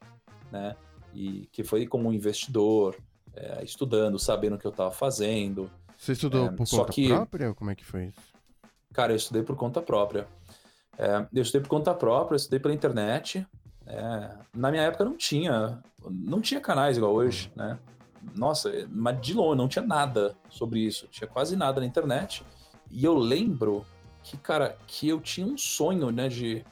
[0.53, 0.77] né?
[1.13, 2.97] E que foi como investidor,
[3.35, 5.71] é, estudando, sabendo o que eu estava fazendo.
[5.97, 7.09] Você estudou é, por conta que...
[7.09, 8.35] própria ou como é que foi isso?
[8.93, 10.29] Cara, eu estudei por conta própria.
[10.97, 13.47] É, eu estudei por conta própria, eu estudei pela internet,
[13.87, 17.79] é, na minha época não tinha, não tinha canais igual hoje, né?
[18.35, 22.45] Nossa, mas de longe não tinha nada sobre isso, tinha quase nada na internet.
[22.91, 23.85] E eu lembro
[24.23, 26.65] que, cara, que eu tinha um sonho, né, de,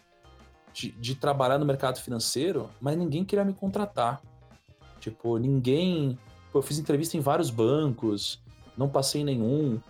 [0.72, 4.22] de, de trabalhar no mercado financeiro, mas ninguém queria me contratar.
[5.00, 6.18] Tipo, ninguém.
[6.55, 8.40] eu fiz entrevista em vários bancos,
[8.76, 9.80] não passei em nenhum,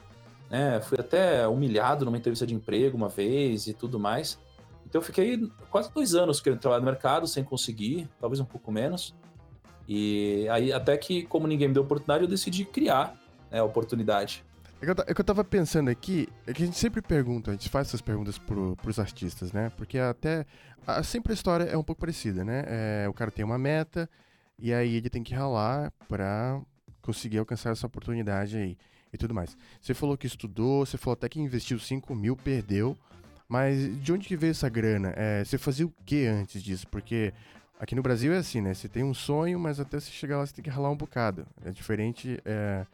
[0.51, 0.81] né?
[0.81, 4.39] Fui até humilhado numa entrevista de emprego uma vez e tudo mais.
[4.87, 8.71] Então eu fiquei quase dois anos querendo trabalhar no mercado sem conseguir, talvez um pouco
[8.71, 9.15] menos.
[9.89, 13.17] E aí, até que, como ninguém me deu oportunidade, eu decidi criar
[13.51, 14.45] né, a oportunidade.
[14.81, 17.51] É que, eu, é que eu tava pensando aqui, é que a gente sempre pergunta,
[17.51, 19.71] a gente faz essas perguntas pro, pros artistas, né?
[19.77, 20.45] Porque até.
[20.85, 22.65] A, sempre a história é um pouco parecida, né?
[22.67, 24.11] É, o cara tem uma meta
[24.59, 26.61] e aí ele tem que ralar pra
[27.01, 28.77] conseguir alcançar essa oportunidade aí
[29.13, 29.57] e tudo mais.
[29.81, 32.97] Você falou que estudou, você falou até que investiu 5 mil, perdeu.
[33.49, 35.13] Mas de onde que veio essa grana?
[35.15, 36.87] É, você fazia o que antes disso?
[36.89, 37.33] Porque
[37.83, 38.73] aqui no Brasil é assim, né?
[38.73, 41.45] Você tem um sonho, mas até você chegar lá você tem que ralar um bocado.
[41.65, 42.87] É diferente é,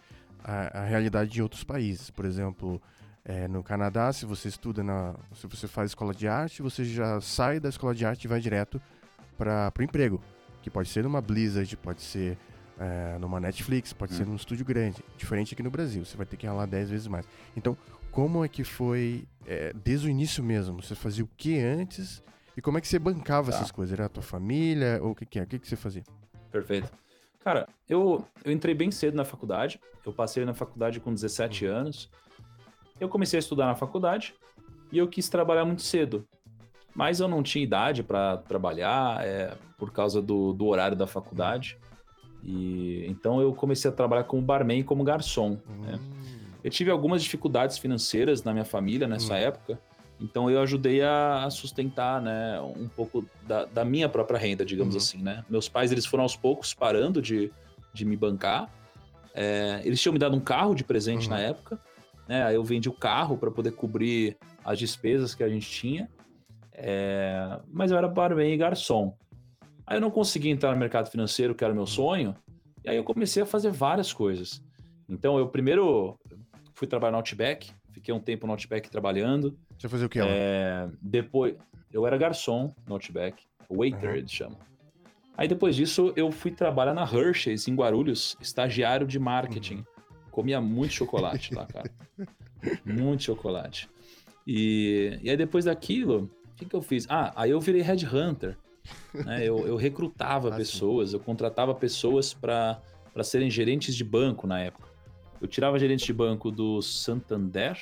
[0.42, 2.08] a, a, realidade de outros países.
[2.10, 2.80] Por exemplo,
[3.22, 5.14] é, no Canadá, se você estuda na.
[5.34, 8.40] Se você faz escola de arte, você já sai da escola de arte e vai
[8.40, 8.80] direto
[9.36, 10.22] para o emprego.
[10.62, 12.38] Que pode ser numa Blizzard, pode ser
[12.80, 14.16] é, numa Netflix, pode hum.
[14.16, 15.04] ser num estúdio grande.
[15.18, 17.28] Diferente aqui no Brasil, você vai ter que ralar 10 vezes mais.
[17.54, 17.76] Então,
[18.10, 20.82] como é que foi é, desde o início mesmo?
[20.82, 22.22] Você fazia o que antes?
[22.58, 23.56] E como é que você bancava tá.
[23.56, 23.92] essas coisas?
[23.92, 24.98] Era a tua família?
[25.00, 25.44] Ou o que, que é?
[25.44, 26.02] O que, que você fazia?
[26.50, 26.90] Perfeito.
[27.38, 29.78] Cara, eu, eu entrei bem cedo na faculdade.
[30.04, 31.72] Eu passei na faculdade com 17 uhum.
[31.72, 32.10] anos.
[32.98, 34.34] Eu comecei a estudar na faculdade
[34.90, 36.26] e eu quis trabalhar muito cedo.
[36.96, 41.78] Mas eu não tinha idade para trabalhar é, por causa do, do horário da faculdade.
[42.42, 45.60] E então eu comecei a trabalhar como barman e como garçom.
[45.68, 45.82] Uhum.
[45.82, 46.00] Né?
[46.64, 49.36] Eu tive algumas dificuldades financeiras na minha família nessa hum.
[49.36, 49.80] época,
[50.20, 54.98] então eu ajudei a, sustentar, né, um pouco da, da minha própria renda, digamos uhum.
[54.98, 55.44] assim, né.
[55.48, 57.52] Meus pais, eles foram aos poucos parando de,
[57.92, 58.72] de me bancar.
[59.34, 61.34] É, eles tinham me dado um carro de presente uhum.
[61.34, 61.78] na época,
[62.26, 66.10] né, aí eu vendi o carro para poder cobrir as despesas que a gente tinha,
[66.72, 69.16] é, mas eu era barman e garçom.
[69.86, 72.36] Aí eu não consegui entrar no mercado financeiro, que era o meu sonho,
[72.84, 74.62] e aí eu comecei a fazer várias coisas.
[75.08, 76.18] Então eu primeiro
[76.74, 79.58] fui trabalhar no Outback, fiquei um tempo no Outback trabalhando.
[79.76, 80.20] Você fazia o que?
[80.20, 81.54] É, depois,
[81.92, 84.16] eu era garçom no Outback, waiter uhum.
[84.16, 84.58] eles chamam.
[85.36, 89.76] Aí depois disso eu fui trabalhar na Hershey's em Guarulhos, estagiário de marketing.
[89.76, 89.84] Uhum.
[90.30, 91.90] Comia muito chocolate lá, cara.
[92.84, 93.88] muito chocolate.
[94.46, 97.06] E, e aí depois daquilo, o que, que eu fiz?
[97.08, 98.56] Ah, aí eu virei headhunter.
[99.12, 99.44] Né?
[99.44, 101.16] Eu, eu recrutava ah, pessoas, sim.
[101.16, 102.80] eu contratava pessoas para
[103.22, 104.87] serem gerentes de banco na época.
[105.40, 107.78] Eu tirava gerente de banco do Santander,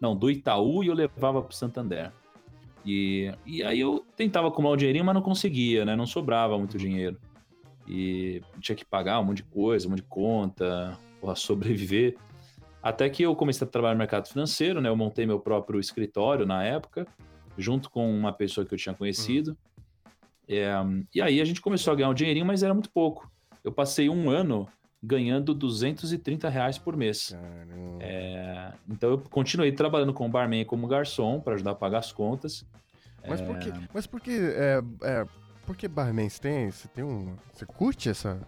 [0.00, 2.12] não, do Itaú e eu levava para o Santander.
[2.84, 5.94] E, e aí eu tentava acumular um dinheirinho, mas não conseguia, né?
[5.94, 7.18] Não sobrava muito dinheiro.
[7.86, 12.16] E tinha que pagar um monte de coisa, um monte de conta, para sobreviver.
[12.82, 14.88] Até que eu comecei a trabalhar no mercado financeiro, né?
[14.88, 17.06] Eu montei meu próprio escritório na época,
[17.58, 19.50] junto com uma pessoa que eu tinha conhecido.
[19.50, 19.56] Uhum.
[20.48, 20.72] É,
[21.14, 23.30] e aí a gente começou a ganhar um dinheirinho, mas era muito pouco.
[23.62, 24.66] Eu passei um ano
[25.02, 27.36] ganhando 230 reais por mês.
[28.00, 32.12] É, então eu continuei trabalhando como barman e como garçom para ajudar a pagar as
[32.12, 32.66] contas.
[33.26, 33.46] Mas é...
[33.46, 35.26] por que, mas por que é, é,
[35.66, 36.28] por que barman?
[36.28, 37.36] Você tem, você tem um.
[37.52, 38.40] Você curte essa.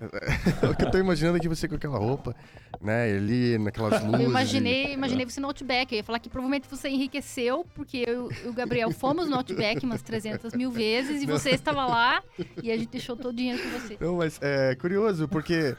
[0.70, 2.34] o que eu tô imaginando aqui você com aquela roupa,
[2.80, 3.10] né?
[3.12, 4.20] Ali, naquelas luzes.
[4.20, 5.92] Eu imaginei, imaginei você no Outback.
[5.92, 9.84] Eu ia falar que provavelmente você enriqueceu, porque eu e o Gabriel fomos no Outback
[9.84, 12.22] umas 300 mil vezes e você estava lá
[12.62, 13.96] e a gente deixou todo o dinheiro com você.
[14.00, 15.74] Não, mas é curioso, porque.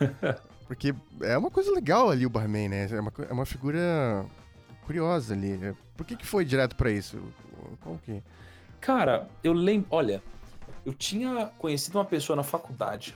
[0.68, 2.90] Porque é uma coisa legal ali o barman, né?
[2.92, 4.26] É uma, é uma figura
[4.86, 5.74] curiosa ali.
[5.96, 7.18] Por que, que foi direto para isso?
[7.82, 8.22] Qual que?
[8.82, 9.88] Cara, eu lembro.
[9.90, 10.22] Olha,
[10.86, 13.16] eu tinha conhecido uma pessoa na faculdade.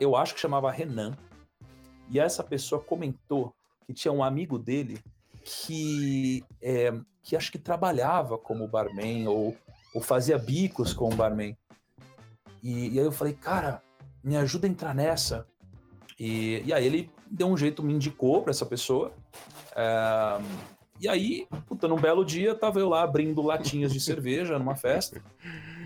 [0.00, 1.16] Eu, acho que chamava Renan.
[2.10, 3.54] E essa pessoa comentou
[3.86, 4.98] que tinha um amigo dele
[5.44, 6.92] que, é,
[7.22, 9.56] que acho que trabalhava como barman ou,
[9.94, 11.56] ou fazia bicos como barman.
[12.62, 13.82] E, e aí eu falei, cara,
[14.22, 15.46] me ajuda a entrar nessa.
[16.18, 19.12] E, e aí ele deu um jeito, me indicou para essa pessoa.
[19.74, 20.38] É,
[21.00, 25.20] e aí, puta, num belo dia, tava eu lá abrindo latinhas de cerveja numa festa.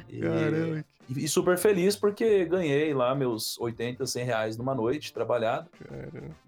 [0.08, 0.84] E, Caramba.
[1.08, 5.68] E, super feliz porque ganhei lá meus 80, 100 reais numa noite trabalhado.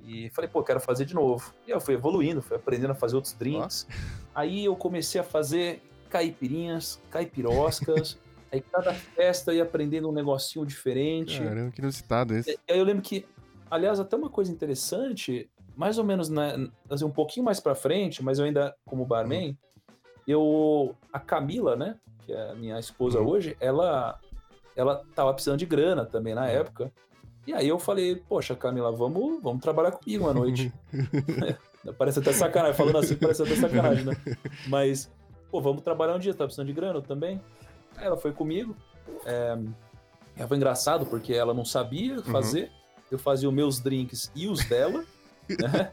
[0.05, 1.55] E falei, pô, quero fazer de novo.
[1.67, 3.87] E eu fui evoluindo, fui aprendendo a fazer outros drinks.
[4.35, 8.19] Aí eu comecei a fazer caipirinhas, caipiroscas.
[8.51, 11.41] aí cada festa ia aprendendo um negocinho diferente.
[11.41, 12.51] Caramba, que inusitado esse.
[12.51, 13.25] E aí eu lembro que,
[13.71, 18.25] aliás, até uma coisa interessante, mais ou menos né, assim, um pouquinho mais para frente,
[18.25, 19.57] mas eu ainda como barman,
[20.27, 23.29] eu a Camila, né, que é a minha esposa uhum.
[23.29, 24.19] hoje, ela
[24.79, 26.93] ela tava precisando de grana também na época.
[27.45, 30.73] E aí eu falei, poxa, Camila, vamos, vamos trabalhar comigo uma noite.
[31.85, 34.13] é, parece até sacanagem, falando assim parece até sacanagem, né?
[34.69, 35.11] Mas,
[35.51, 37.41] pô, vamos trabalhar um dia, tá precisando de grana também.
[37.97, 38.77] Aí ela foi comigo.
[39.27, 39.59] É,
[40.47, 42.23] foi engraçado porque ela não sabia uhum.
[42.23, 42.65] fazer.
[42.65, 42.69] Uhum.
[43.11, 45.05] Eu fazia os meus drinks e os dela.
[45.49, 45.91] Né?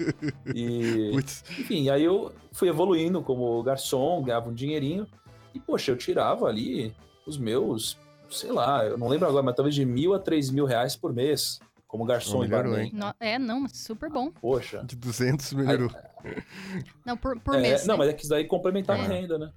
[0.54, 5.08] E, enfim, aí eu fui evoluindo como garçom, ganhava um dinheirinho.
[5.56, 6.94] E, poxa, eu tirava ali
[7.26, 7.98] os meus,
[8.36, 11.14] sei lá, eu não lembro agora, mas talvez de mil a três mil reais por
[11.14, 12.92] mês, como garçom e barman.
[13.20, 14.32] é, não, super bom.
[14.32, 14.84] Poxa.
[14.84, 15.90] De 200 melhorou.
[16.24, 16.44] Aí,
[17.06, 17.86] não, por, por é, mês.
[17.86, 18.00] Não, né?
[18.00, 19.06] mas é que isso daí complementava é.
[19.06, 19.52] a renda, né?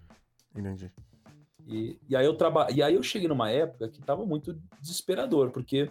[0.56, 0.90] Entendi.
[1.66, 2.68] E, e, aí eu traba...
[2.70, 5.90] e aí eu cheguei numa época que tava muito desesperador, porque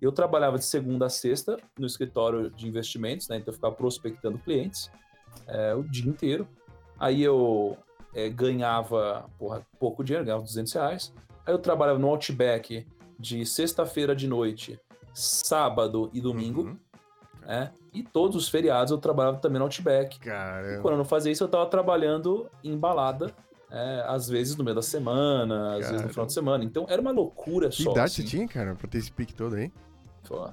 [0.00, 3.36] eu trabalhava de segunda a sexta no escritório de investimentos, né?
[3.36, 4.90] Então eu ficava prospectando clientes
[5.46, 6.48] é, o dia inteiro.
[6.98, 7.76] Aí eu
[8.14, 11.12] é, ganhava porra, pouco dinheiro, ganhava 200 reais.
[11.48, 12.86] Aí eu trabalhava no Outback
[13.18, 14.78] de sexta-feira de noite,
[15.14, 16.64] sábado e domingo.
[16.64, 16.76] Uhum.
[17.40, 17.72] Né?
[17.94, 20.20] E todos os feriados eu trabalhava também no Outback.
[20.20, 20.74] Caramba.
[20.74, 23.34] E quando eu não fazia isso, eu tava trabalhando em balada
[23.70, 26.62] é, às vezes no meio da semana, às vezes no final de semana.
[26.64, 27.92] Então era uma loucura que só.
[27.92, 28.22] Que idade assim.
[28.22, 29.72] você tinha, cara, pra ter esse pique todo aí?
[30.28, 30.50] Pô.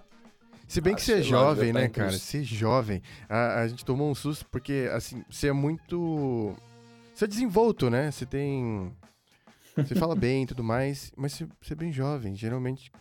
[0.66, 2.14] Se bem ah, que você é jovem, né, cara?
[2.14, 3.02] Ser jovem.
[3.28, 6.56] A, a, gente tomou um susto porque, assim, você é muito.
[7.14, 8.10] Você é desenvolto, né?
[8.12, 8.96] Você tem.
[9.78, 12.36] Você fala bem e tudo mais, mas você, você é bem jovem.
[12.36, 12.92] Geralmente,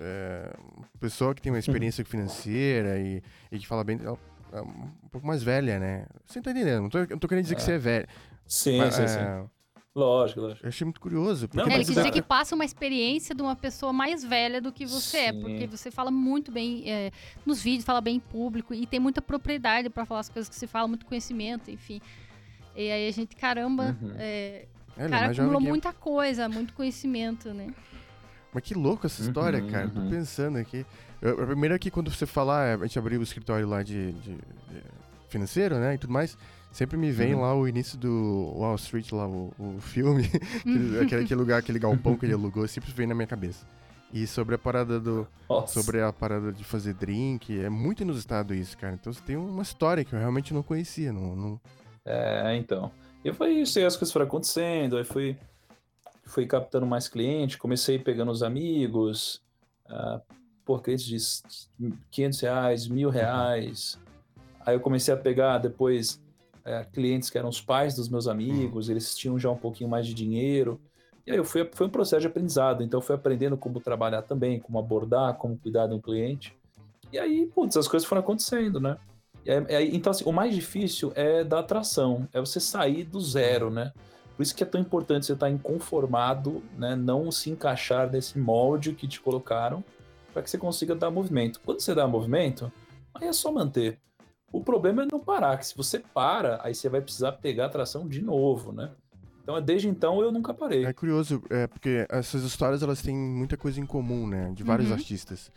[0.00, 0.54] é,
[0.98, 3.98] pessoa que tem uma experiência financeira e, e que fala bem.
[4.02, 6.06] É, é um pouco mais velha, né?
[6.26, 6.82] Você tá entendendo?
[6.82, 7.56] Não tô, não tô querendo dizer é.
[7.56, 8.06] que você é velho.
[8.46, 9.50] Sim, mas, sim, é, sim.
[9.94, 10.64] Lógico, lógico.
[10.64, 11.48] Eu achei muito curioso.
[11.48, 14.60] Porque não, é, ele quis dizer que passa uma experiência de uma pessoa mais velha
[14.60, 15.38] do que você é, Sim.
[15.38, 17.10] é, porque você fala muito bem é,
[17.44, 20.54] nos vídeos, fala bem em público e tem muita propriedade para falar as coisas que
[20.54, 22.00] você fala, muito conhecimento, enfim.
[22.76, 24.14] E aí a gente, caramba, uhum.
[24.16, 24.66] é,
[25.06, 27.72] é, cara, acumulou muita coisa, muito conhecimento, né?
[28.52, 29.88] Mas que louco essa história, uhum, cara.
[29.88, 30.10] Tô uhum.
[30.10, 30.84] pensando aqui.
[31.22, 34.12] Eu, a primeira é que quando você falar, a gente abriu o escritório lá de,
[34.12, 34.82] de, de
[35.28, 36.36] financeiro, né, e tudo mais.
[36.72, 37.40] Sempre me vem uhum.
[37.40, 40.24] lá o início do Wall Street, lá o, o filme,
[41.02, 43.66] aquele, aquele lugar, aquele galpão que ele alugou, sempre vem na minha cabeça.
[44.12, 45.26] E sobre a parada do.
[45.48, 45.80] Nossa.
[45.80, 48.94] Sobre a parada de fazer drink, é muito inusitado isso, cara.
[48.94, 51.12] Então você tem uma história que eu realmente não conhecia.
[51.12, 51.60] Não, não...
[52.04, 52.90] É, então.
[53.24, 55.36] E foi isso, aí as coisas foram acontecendo, aí fui,
[56.24, 59.42] fui captando mais cliente, comecei pegando os amigos,
[59.86, 60.20] uh,
[60.64, 61.42] por clientes
[61.78, 63.98] de 500 reais, mil reais.
[64.64, 66.20] Aí eu comecei a pegar depois
[66.64, 68.92] é, clientes que eram os pais dos meus amigos, hum.
[68.92, 70.80] eles tinham já um pouquinho mais de dinheiro.
[71.26, 74.22] E aí eu fui, foi um processo de aprendizado, então eu fui aprendendo como trabalhar
[74.22, 76.56] também, como abordar, como cuidar de um cliente.
[77.12, 78.96] E aí, putz, as coisas foram acontecendo, né?
[79.46, 83.92] Aí, então, assim, o mais difícil é da atração, é você sair do zero, né?
[84.36, 86.94] Por isso que é tão importante você estar inconformado, né?
[86.96, 89.84] Não se encaixar nesse molde que te colocaram,
[90.32, 91.60] para que você consiga dar movimento.
[91.64, 92.70] Quando você dá movimento,
[93.14, 93.98] aí é só manter.
[94.52, 97.68] O problema é não parar, que se você para, aí você vai precisar pegar a
[97.68, 98.90] tração de novo, né?
[99.42, 100.84] Então, desde então, eu nunca parei.
[100.84, 104.52] É curioso, é, porque essas histórias, elas têm muita coisa em comum, né?
[104.54, 104.94] De vários uhum.
[104.94, 105.50] artistas.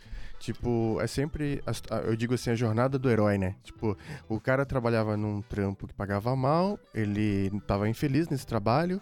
[0.44, 1.62] Tipo, é sempre,
[2.04, 3.54] eu digo assim, a jornada do herói, né?
[3.64, 3.96] Tipo,
[4.28, 9.00] o cara trabalhava num trampo que pagava mal, ele tava infeliz nesse trabalho,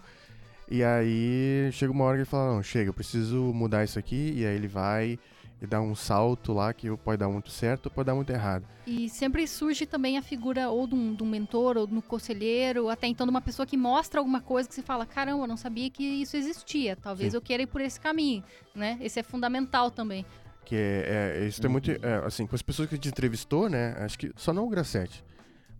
[0.69, 4.33] E aí chega uma hora que ele fala, não, chega, eu preciso mudar isso aqui,
[4.35, 5.19] e aí ele vai
[5.61, 8.65] e dá um salto lá que pode dar muito certo ou pode dar muito errado.
[8.85, 12.01] E sempre surge também a figura ou de um, de um mentor, ou de um
[12.01, 15.43] conselheiro, ou até então de uma pessoa que mostra alguma coisa que você fala, caramba,
[15.43, 17.37] eu não sabia que isso existia, talvez Sim.
[17.37, 18.43] eu queira ir por esse caminho,
[18.75, 18.97] né?
[18.99, 20.25] Esse é fundamental também.
[20.65, 23.69] Que é, é isso é muito, é, assim, com as pessoas que a gente entrevistou,
[23.69, 25.23] né, acho que só não o Grassetti,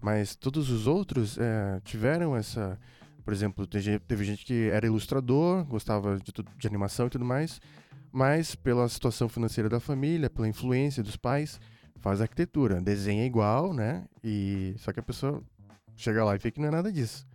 [0.02, 2.78] mas todos os outros é, tiveram essa
[3.24, 7.62] por exemplo, teve gente que era ilustrador, gostava de, de animação e tudo mais,
[8.12, 11.60] mas pela situação financeira da família, pela influência dos pais,
[12.02, 14.04] faz arquitetura, desenha igual, né?
[14.24, 15.42] E só que a pessoa
[15.96, 17.26] chega lá e vê que não é nada disso,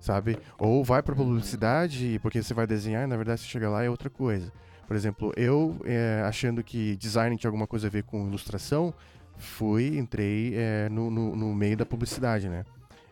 [0.00, 0.38] sabe?
[0.58, 1.26] Ou vai para uhum.
[1.26, 4.50] publicidade porque você vai desenhar, e na verdade você chega lá é outra coisa.
[4.86, 8.92] Por exemplo, eu é, achando que design tinha alguma coisa a ver com ilustração,
[9.36, 12.64] fui, entrei é, no, no, no meio da publicidade, né?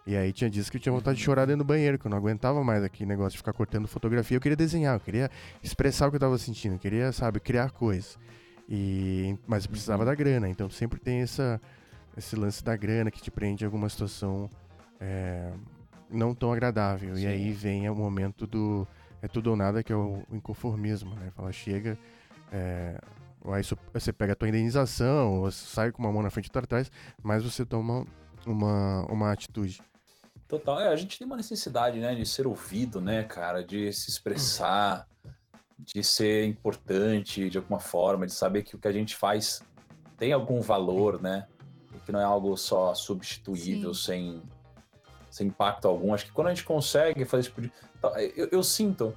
[0.06, 2.10] E aí tinha dias que eu tinha vontade de chorar dentro do banheiro, que eu
[2.10, 4.36] não aguentava mais aquele negócio de ficar cortando fotografia.
[4.36, 5.30] Eu queria desenhar, eu queria
[5.62, 8.18] expressar o que eu tava sentindo, eu queria, sabe, criar coisas.
[8.68, 11.60] E, mas precisava da grana, então sempre tem essa,
[12.16, 14.50] esse lance da grana que te prende em alguma situação
[15.00, 15.52] é,
[16.10, 17.14] não tão agradável.
[17.14, 17.22] Sim.
[17.22, 18.86] E aí vem o momento do
[19.22, 21.30] é tudo ou nada, que é o inconformismo, né?
[21.34, 21.96] Fala, chega,
[22.52, 23.00] é,
[23.46, 23.62] aí
[23.92, 26.90] você pega a tua indenização, ou sai com uma mão na frente e outra atrás,
[27.22, 28.04] mas você toma
[28.46, 29.80] uma, uma atitude.
[30.48, 30.80] Total.
[30.80, 35.08] É, a gente tem uma necessidade, né, de ser ouvido, né, cara, de se expressar,
[35.78, 39.62] de ser importante de alguma forma, de saber que o que a gente faz
[40.16, 41.46] tem algum valor, né?
[42.04, 44.42] Que não é algo só substituível, sem,
[45.30, 46.14] sem impacto algum.
[46.14, 47.72] Acho que quando a gente consegue fazer tipo de.
[48.36, 49.14] Eu, eu sinto,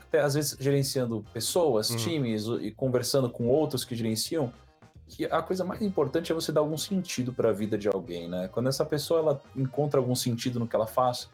[0.00, 1.96] até às vezes gerenciando pessoas, uhum.
[1.96, 4.52] times e conversando com outros que gerenciam,
[5.08, 8.28] que a coisa mais importante é você dar algum sentido para a vida de alguém,
[8.28, 8.48] né?
[8.48, 11.28] Quando essa pessoa ela encontra algum sentido no que ela faz,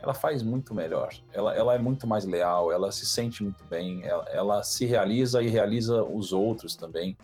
[0.00, 1.12] ela faz muito melhor.
[1.32, 5.42] Ela, ela é muito mais leal, ela se sente muito bem, ela, ela se realiza
[5.42, 7.16] e realiza os outros também.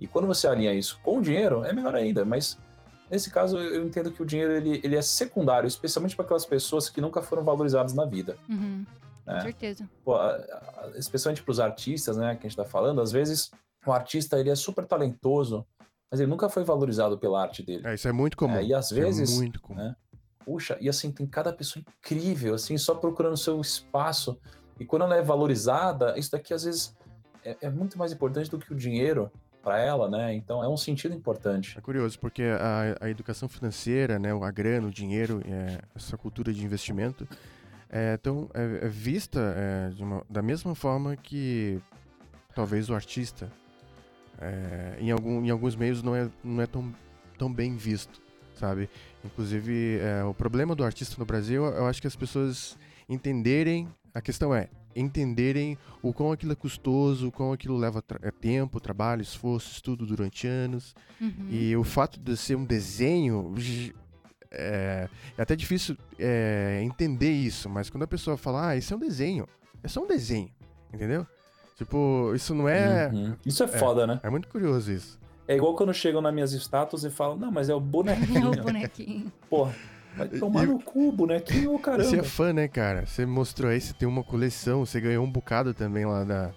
[0.00, 2.58] E quando você alinha isso com o dinheiro, é melhor ainda, mas
[3.10, 6.88] nesse caso eu entendo que o dinheiro ele, ele é secundário, especialmente para aquelas pessoas
[6.88, 8.36] que nunca foram valorizadas na vida.
[8.48, 8.84] Uhum,
[9.26, 9.34] né?
[9.34, 9.88] Com certeza.
[10.04, 10.16] Pô,
[10.96, 13.50] especialmente para os artistas, né, que a gente está falando, às vezes
[13.86, 15.66] o artista ele é super talentoso,
[16.10, 17.86] mas ele nunca foi valorizado pela arte dele.
[17.86, 18.56] É, isso é muito comum.
[18.56, 19.32] É, e às é vezes.
[19.32, 19.78] É muito comum.
[19.78, 19.96] Né,
[20.44, 24.38] puxa, e assim, tem cada pessoa incrível, assim, só procurando seu espaço.
[24.78, 26.94] E quando ela é valorizada, isso daqui às vezes
[27.44, 29.30] é, é muito mais importante do que o dinheiro
[29.64, 30.34] para ela, né?
[30.34, 31.76] Então é um sentido importante.
[31.76, 36.52] É curioso, porque a, a educação financeira, né, a grana, o dinheiro, é, essa cultura
[36.52, 37.26] de investimento,
[37.88, 41.80] é, tão, é, é vista é, uma, da mesma forma que
[42.54, 43.50] talvez o artista
[44.38, 46.94] é, em, algum, em alguns meios não é, não é tão,
[47.38, 48.20] tão bem visto,
[48.54, 48.90] sabe?
[49.24, 52.76] Inclusive, é, o problema do artista no Brasil, eu acho que as pessoas
[53.08, 58.18] entenderem, a questão é, entenderem o quão aquilo é custoso, o quão aquilo leva tra
[58.22, 60.94] é tempo, trabalho, esforço, estudo durante anos.
[61.20, 61.48] Uhum.
[61.50, 63.54] E o fato de ser um desenho
[64.50, 68.96] é, é até difícil é, entender isso, mas quando a pessoa fala, ah, isso é
[68.96, 69.46] um desenho,
[69.82, 70.50] é só um desenho,
[70.92, 71.26] entendeu?
[71.76, 73.10] Tipo, isso não é.
[73.12, 73.36] Uhum.
[73.44, 74.20] Isso é, é foda, né?
[74.22, 75.18] É muito curioso isso.
[75.46, 78.54] É igual quando chegam nas minhas estátuas e falam, não, mas é o bonequinho.
[78.54, 79.32] é o bonequinho.
[79.50, 79.74] Porra.
[80.16, 82.04] Vai tomar e, no cu, bonequinho, caramba.
[82.04, 83.04] Você é fã, né, cara?
[83.06, 86.52] Você mostrou aí, você tem uma coleção, você ganhou um bocado também lá da,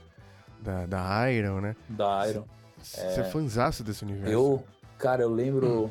[0.61, 1.75] da, da Iron, né?
[1.89, 2.45] Da Iron.
[2.81, 4.31] Você é, é fãzaço desse universo.
[4.31, 4.63] Eu,
[4.97, 5.85] cara, eu lembro.
[5.85, 5.89] Hum.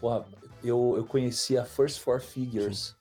[0.00, 0.24] Porra,
[0.62, 2.96] eu, eu conheci a First Four Figures.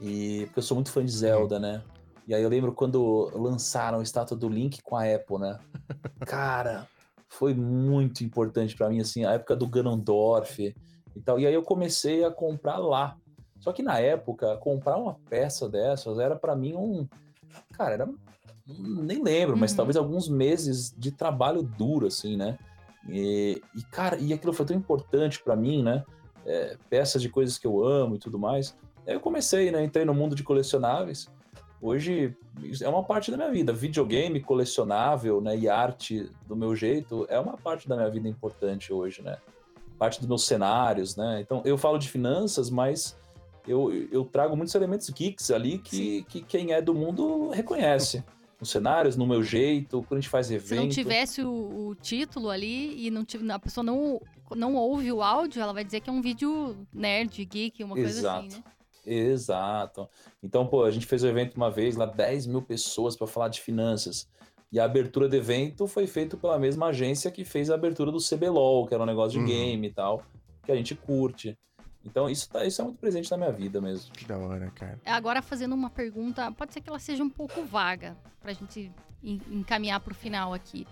[0.00, 0.06] Sim.
[0.06, 1.82] E, porque eu sou muito fã de Zelda, né?
[2.26, 5.58] E aí eu lembro quando lançaram a estátua do Link com a Apple, né?
[6.26, 6.86] Cara,
[7.28, 10.74] foi muito importante para mim, assim, a época do Ganondorf
[11.16, 11.40] e tal.
[11.40, 13.16] E aí eu comecei a comprar lá.
[13.60, 17.06] Só que na época, comprar uma peça dessas era para mim um.
[17.72, 18.08] Cara, era.
[18.66, 19.76] Nem lembro, mas uhum.
[19.78, 22.58] talvez alguns meses de trabalho duro, assim, né?
[23.08, 26.04] E, e cara, e aquilo foi tão importante para mim, né?
[26.44, 28.76] É, peças de coisas que eu amo e tudo mais.
[29.06, 29.82] Aí eu comecei, né?
[29.82, 31.30] Entrei no mundo de colecionáveis
[31.80, 32.36] hoje
[32.82, 33.72] é uma parte da minha vida.
[33.72, 38.92] Videogame colecionável, né, e arte do meu jeito é uma parte da minha vida importante
[38.92, 39.38] hoje, né?
[39.98, 41.40] Parte dos meus cenários, né?
[41.40, 43.16] Então eu falo de finanças, mas
[43.66, 48.24] eu, eu trago muitos elementos geeks ali que, que quem é do mundo reconhece.
[48.60, 50.68] Nos cenários, no meu jeito, quando a gente faz evento.
[50.68, 54.20] Se não tivesse o, o título ali e não a pessoa não,
[54.56, 58.18] não ouve o áudio, ela vai dizer que é um vídeo nerd, geek, uma coisa
[58.18, 58.46] Exato.
[58.46, 58.64] assim, né?
[59.06, 60.08] Exato.
[60.42, 63.26] Então, pô, a gente fez o um evento uma vez, lá 10 mil pessoas para
[63.26, 64.28] falar de finanças.
[64.70, 68.18] E a abertura do evento foi feita pela mesma agência que fez a abertura do
[68.18, 69.46] CBLOL, que era um negócio de uhum.
[69.46, 70.22] game e tal,
[70.62, 71.56] que a gente curte.
[72.10, 74.12] Então isso, tá, isso é muito presente na minha vida mesmo.
[74.12, 74.98] Que da hora, cara.
[75.04, 78.90] Agora fazendo uma pergunta, pode ser que ela seja um pouco vaga, pra gente
[79.22, 80.86] encaminhar pro final aqui.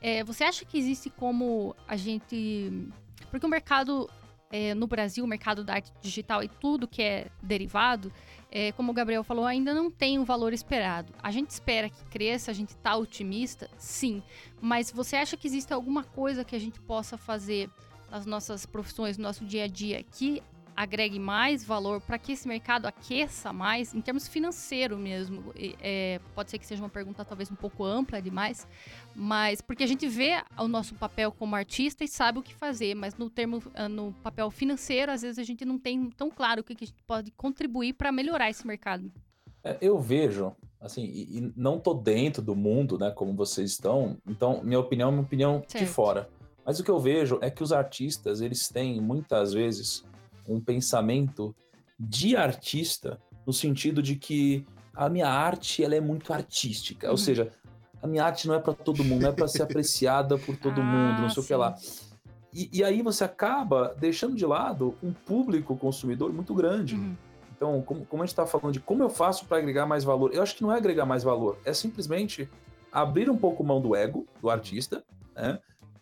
[0.00, 2.90] É, você acha que existe como a gente.
[3.30, 4.08] Porque o mercado
[4.50, 8.12] é, no Brasil, o mercado da arte digital e tudo que é derivado,
[8.50, 11.12] é, como o Gabriel falou, ainda não tem o valor esperado.
[11.22, 14.22] A gente espera que cresça, a gente está otimista, sim.
[14.60, 17.68] Mas você acha que existe alguma coisa que a gente possa fazer
[18.10, 20.42] nas nossas profissões, no nosso dia a dia, que
[20.76, 25.52] agregue mais valor para que esse mercado aqueça mais, em termos financeiro mesmo.
[25.80, 28.68] É, pode ser que seja uma pergunta talvez um pouco ampla demais,
[29.14, 32.94] mas porque a gente vê o nosso papel como artista e sabe o que fazer,
[32.94, 36.60] mas no termo ah, no papel financeiro, às vezes a gente não tem tão claro
[36.60, 39.10] o que, a gente pode contribuir para melhorar esse mercado.
[39.64, 44.18] É, eu vejo, assim, e, e, não tô dentro do mundo, né, como vocês estão,
[44.26, 45.84] então minha opinião é uma opinião certo.
[45.84, 46.28] de fora.
[46.64, 50.04] Mas o que eu vejo é que os artistas, eles têm muitas vezes
[50.48, 51.54] um pensamento
[51.98, 57.12] de artista, no sentido de que a minha arte ela é muito artística, uhum.
[57.12, 57.50] ou seja,
[58.02, 60.80] a minha arte não é para todo mundo, não é para ser apreciada por todo
[60.80, 61.46] ah, mundo, não sei sim.
[61.46, 61.74] o que lá.
[62.52, 66.94] E, e, aí você acaba deixando de lado um público consumidor muito grande.
[66.94, 67.14] Uhum.
[67.54, 70.32] Então, como, como, a gente está falando de como eu faço para agregar mais valor,
[70.32, 72.48] eu acho que não é agregar mais valor, é simplesmente
[72.92, 75.58] abrir um pouco mão do ego do artista, né,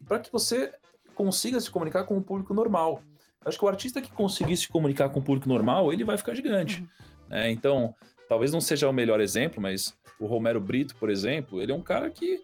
[0.06, 0.72] para que você
[1.14, 3.02] consiga se comunicar com o público normal.
[3.44, 6.34] Acho que o artista que conseguir se comunicar com o público normal, ele vai ficar
[6.34, 6.80] gigante.
[6.80, 6.88] Uhum.
[7.28, 7.50] Né?
[7.50, 7.94] Então,
[8.28, 11.82] talvez não seja o melhor exemplo, mas o Romero Brito, por exemplo, ele é um
[11.82, 12.42] cara que,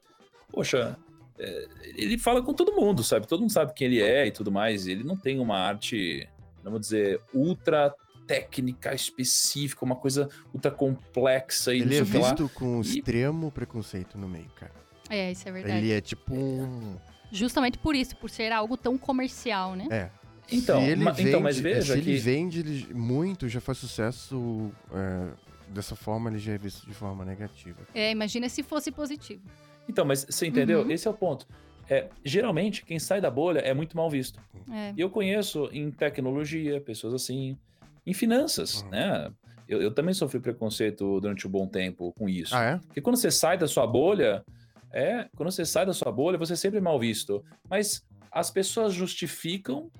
[0.50, 0.96] poxa,
[1.38, 3.26] é, ele fala com todo mundo, sabe?
[3.26, 4.86] Todo mundo sabe quem ele é e tudo mais.
[4.86, 6.28] Ele não tem uma arte,
[6.62, 7.94] vamos dizer, ultra
[8.26, 11.74] técnica específica, uma coisa ultra complexa.
[11.74, 12.82] E ele é visto com e...
[12.82, 14.72] extremo preconceito no meio, cara.
[15.08, 15.78] É, isso é verdade.
[15.78, 16.96] Ele é tipo um...
[17.32, 19.86] Justamente por isso, por ser algo tão comercial, né?
[19.90, 20.10] É.
[20.52, 22.10] Então, se ele ma, vende, então mas veja se que...
[22.10, 25.28] ele vende muito, já faz sucesso é,
[25.68, 27.78] dessa forma, ele já é visto de forma negativa.
[27.94, 29.42] É, imagina se fosse positivo.
[29.88, 30.82] Então, mas você entendeu?
[30.82, 30.90] Uhum.
[30.90, 31.46] Esse é o ponto.
[31.88, 34.40] É, geralmente, quem sai da bolha é muito mal visto.
[34.70, 34.94] É.
[34.96, 37.58] Eu conheço em tecnologia pessoas assim,
[38.06, 38.90] em finanças, uhum.
[38.90, 39.32] né?
[39.68, 42.54] Eu, eu, também sofri preconceito durante um bom tempo com isso.
[42.56, 42.78] Ah, é?
[42.78, 44.44] Porque quando você sai da sua bolha,
[44.92, 47.44] é, quando você sai da sua bolha, você é sempre mal visto.
[47.68, 49.90] Mas as pessoas justificam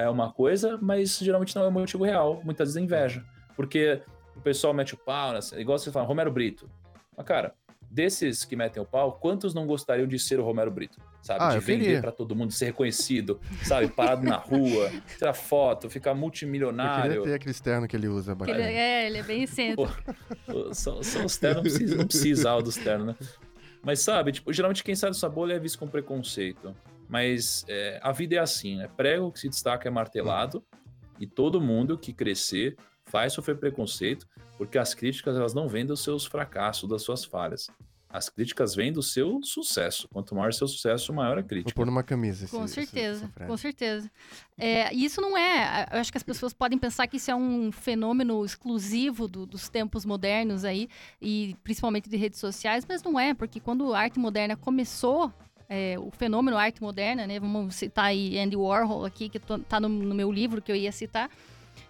[0.00, 2.40] é uma coisa, mas geralmente não é um motivo real.
[2.44, 3.24] Muitas vezes é inveja.
[3.56, 4.00] Porque
[4.36, 5.40] o pessoal mete o pau, né?
[5.58, 6.68] igual você fala, Romero Brito.
[7.16, 7.54] Mas, cara,
[7.90, 10.98] desses que metem o pau, quantos não gostariam de ser o Romero Brito?
[11.20, 11.40] Sabe?
[11.42, 13.88] Ah, de vender para todo mundo, ser reconhecido, sabe?
[13.88, 17.12] Parado na rua, tirar foto, ficar multimilionário.
[17.12, 18.34] Eu queria ter aquele externo que ele usa.
[18.46, 19.90] Ele, é, ele é bem centro.
[20.72, 23.16] são, são os ternos, não precisa, não precisa dos ternos, né?
[23.82, 26.74] Mas sabe, tipo, geralmente quem sai dessa bolha é visto com preconceito.
[27.10, 28.88] Mas é, a vida é assim, né?
[28.96, 30.64] Prego que se destaca é martelado
[31.18, 32.76] e todo mundo que crescer
[33.10, 37.66] vai sofrer preconceito, porque as críticas elas não vêm dos seus fracassos, das suas falhas.
[38.08, 40.08] As críticas vêm do seu sucesso.
[40.08, 41.70] Quanto maior o seu sucesso, maior a crítica.
[41.70, 42.46] Vou pôr numa camisa.
[42.48, 44.10] Com esse, certeza, com certeza.
[44.56, 45.86] É, isso não é.
[45.92, 49.68] Eu acho que as pessoas podem pensar que isso é um fenômeno exclusivo do, dos
[49.68, 50.88] tempos modernos aí,
[51.20, 55.32] e principalmente de redes sociais, mas não é, porque quando a arte moderna começou
[55.70, 57.38] é, o fenômeno arte moderna, né?
[57.38, 60.90] Vamos citar aí Andy Warhol aqui, que está no, no, meu livro que eu ia
[60.90, 61.30] citar.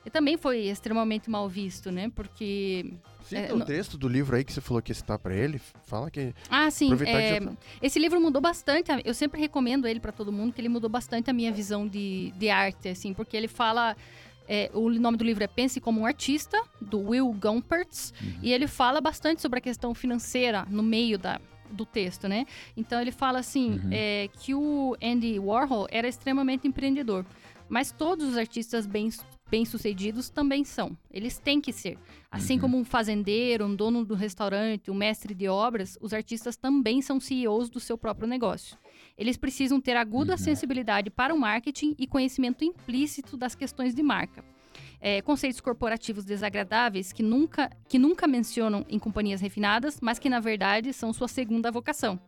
[0.05, 2.13] E também foi extremamente mal visto, né?
[2.15, 2.93] Porque...
[3.25, 3.65] Cita é, o no...
[3.65, 5.59] texto do livro aí que você falou que ia citar para ele.
[5.87, 6.35] Fala que...
[6.51, 6.91] Ah, sim.
[7.07, 7.41] É.
[7.81, 8.91] Esse livro mudou bastante.
[9.03, 12.33] Eu sempre recomendo ele para todo mundo, que ele mudou bastante a minha visão de,
[12.37, 13.15] de arte, assim.
[13.15, 13.97] Porque ele fala...
[14.53, 18.41] É, o nome do livro é Pense como um Artista, do Will Gompertz, uhum.
[18.43, 22.47] e ele fala bastante sobre a questão financeira no meio da, do texto, né?
[22.77, 23.91] Então ele fala assim uhum.
[23.93, 27.25] é, que o Andy Warhol era extremamente empreendedor,
[27.69, 29.11] mas todos os artistas bem
[29.51, 30.97] bem-sucedidos também são.
[31.11, 31.99] Eles têm que ser.
[32.31, 32.61] Assim uhum.
[32.61, 37.19] como um fazendeiro, um dono do restaurante, um mestre de obras, os artistas também são
[37.19, 38.79] CEOs do seu próprio negócio.
[39.19, 40.39] Eles precisam ter aguda uhum.
[40.39, 44.45] sensibilidade para o marketing e conhecimento implícito das questões de marca
[45.01, 50.41] é, conceitos corporativos desagradáveis que nunca, que nunca mencionam em companhias refinadas, mas que na
[50.41, 52.21] verdade são sua segunda vocação.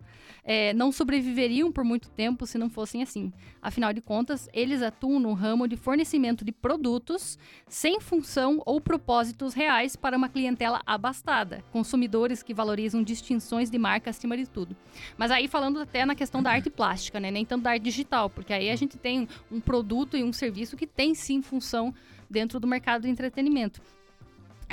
[0.44, 3.32] É, não sobreviveriam por muito tempo se não fossem assim.
[3.60, 9.54] Afinal de contas, eles atuam no ramo de fornecimento de produtos sem função ou propósitos
[9.54, 14.76] reais para uma clientela abastada, consumidores que valorizam distinções de marca acima de tudo.
[15.16, 17.30] Mas aí falando até na questão da arte plástica, né?
[17.30, 20.76] nem tanto da arte digital, porque aí a gente tem um produto e um serviço
[20.76, 21.94] que tem sim função
[22.32, 23.80] dentro do mercado do entretenimento.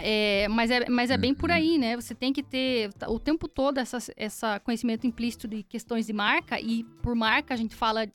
[0.02, 1.96] É, mas é, mas é bem por aí, né?
[1.96, 6.60] Você tem que ter o tempo todo essa, essa conhecimento implícito de questões de marca,
[6.60, 8.08] e por marca a gente fala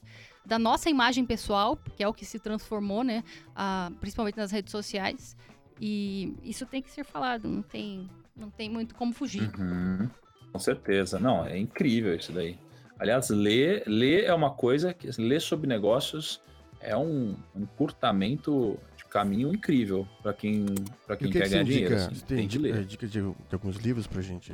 [0.46, 3.22] da nossa imagem pessoal, que é o que se transformou, né?
[3.54, 5.36] Ah, principalmente nas redes sociais.
[5.80, 9.50] E isso tem que ser falado, não tem, não tem muito como fugir.
[9.58, 10.08] Uhum.
[10.52, 11.18] Com certeza.
[11.18, 12.58] Não, é incrível isso daí.
[12.98, 16.40] Aliás, ler, ler é uma coisa que ler sobre negócios
[16.80, 18.78] é um encurtamento
[19.14, 20.66] caminho incrível para quem,
[21.06, 21.94] pra quem que quer que ganhar dinheiro.
[21.94, 22.74] Assim, tem, tem de ler.
[22.74, 24.52] é, dica de, de alguns livros pra gente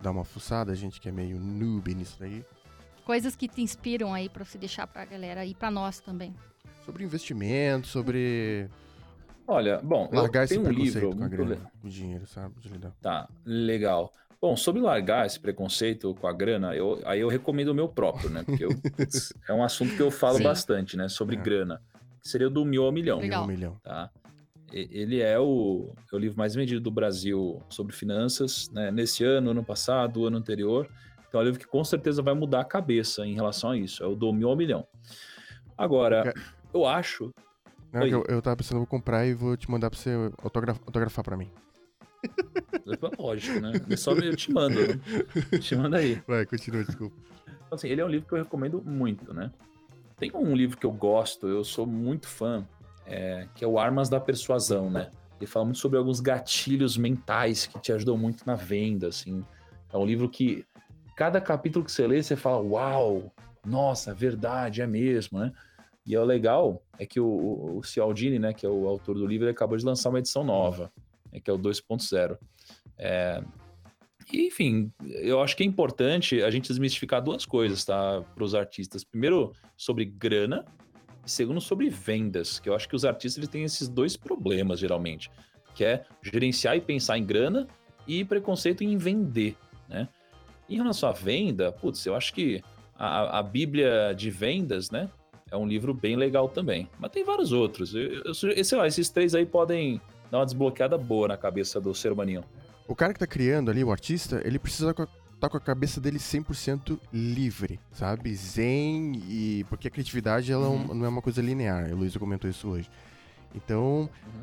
[0.00, 2.44] dar uma fuçada, a gente que é meio noob nisso daí.
[3.04, 6.32] Coisas que te inspiram aí pra você deixar pra galera e pra nós também.
[6.84, 8.68] Sobre investimento, sobre
[9.44, 12.54] Olha, bom, largar esse um preconceito livro com grana, le- com o dinheiro, sabe?
[12.60, 12.92] De lidar.
[13.02, 14.12] Tá, legal.
[14.40, 18.30] Bom, sobre largar esse preconceito com a grana, eu, aí eu recomendo o meu próprio,
[18.30, 18.44] né?
[18.44, 18.70] Porque eu-
[19.48, 20.44] é um assunto que eu falo Sim.
[20.44, 21.08] bastante, né?
[21.08, 21.40] Sobre É.
[21.40, 21.82] grana.
[22.26, 23.18] Seria o do Mil ao Milhão.
[23.18, 23.44] Legal.
[23.44, 23.76] Um milhão.
[23.82, 24.10] tá?
[24.72, 28.90] Ele é o, é o livro mais vendido do Brasil sobre finanças, né?
[28.90, 30.88] Nesse ano, ano passado, ano anterior.
[31.28, 34.02] Então é um livro que com certeza vai mudar a cabeça em relação a isso.
[34.02, 34.86] É o do mil ao milhão.
[35.78, 36.34] Agora,
[36.74, 37.30] eu acho.
[37.92, 40.10] Não, que eu, eu tava pensando, eu vou comprar e vou te mandar pra você
[40.42, 41.48] autograf- autografar pra mim.
[43.18, 43.72] Lógico, né?
[43.88, 45.00] É só eu te mando, né?
[45.60, 46.20] Te manda aí.
[46.26, 47.16] Vai, continua, desculpa.
[47.46, 49.50] Então, assim, ele é um livro que eu recomendo muito, né?
[50.18, 52.66] Tem um livro que eu gosto, eu sou muito fã,
[53.04, 55.10] é, que é o Armas da Persuasão, né?
[55.38, 59.44] Ele fala muito sobre alguns gatilhos mentais que te ajudam muito na venda, assim.
[59.92, 60.64] É um livro que
[61.14, 63.30] cada capítulo que você lê, você fala, uau,
[63.64, 65.52] nossa, verdade, é mesmo, né?
[66.06, 69.26] E o legal é que o, o, o Cialdini, né, que é o autor do
[69.26, 70.90] livro, ele acabou de lançar uma edição nova,
[71.32, 72.38] né, que é o 2.0.
[72.96, 73.42] É,
[74.32, 78.54] e, enfim, eu acho que é importante a gente desmistificar duas coisas, tá, para os
[78.54, 79.04] artistas.
[79.04, 80.64] Primeiro, sobre grana,
[81.24, 84.80] e segundo, sobre vendas, que eu acho que os artistas eles têm esses dois problemas,
[84.80, 85.30] geralmente,
[85.74, 87.66] que é gerenciar e pensar em grana
[88.06, 89.56] e preconceito em vender,
[89.88, 90.08] né?
[90.68, 92.62] Em relação à venda, putz, eu acho que
[92.98, 95.08] a, a Bíblia de vendas, né,
[95.50, 96.88] é um livro bem legal também.
[96.98, 97.94] Mas tem vários outros.
[97.94, 100.00] Eu, eu, sei lá, esses três aí podem
[100.30, 102.42] dar uma desbloqueada boa na cabeça do ser humaninho.
[102.88, 105.06] O cara que tá criando ali, o artista, ele precisa estar
[105.40, 108.34] tá com a cabeça dele 100% livre, sabe?
[108.34, 109.64] Zen e...
[109.68, 110.94] Porque a criatividade, ela Uhum.
[110.94, 111.90] não é uma coisa linear.
[111.90, 112.88] A Luísa comentou isso hoje.
[113.54, 114.42] Então, Uhum.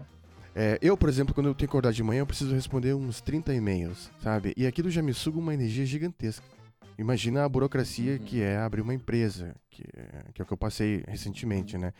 [0.55, 3.21] é, eu, por exemplo, quando eu tenho que acordar de manhã, eu preciso responder uns
[3.21, 4.53] 30 e-mails, sabe?
[4.57, 6.45] E aquilo já me suga uma energia gigantesca.
[6.97, 8.19] Imagina a burocracia Uhum.
[8.19, 11.93] que é abrir uma empresa, que é, que é o que eu passei recentemente, né?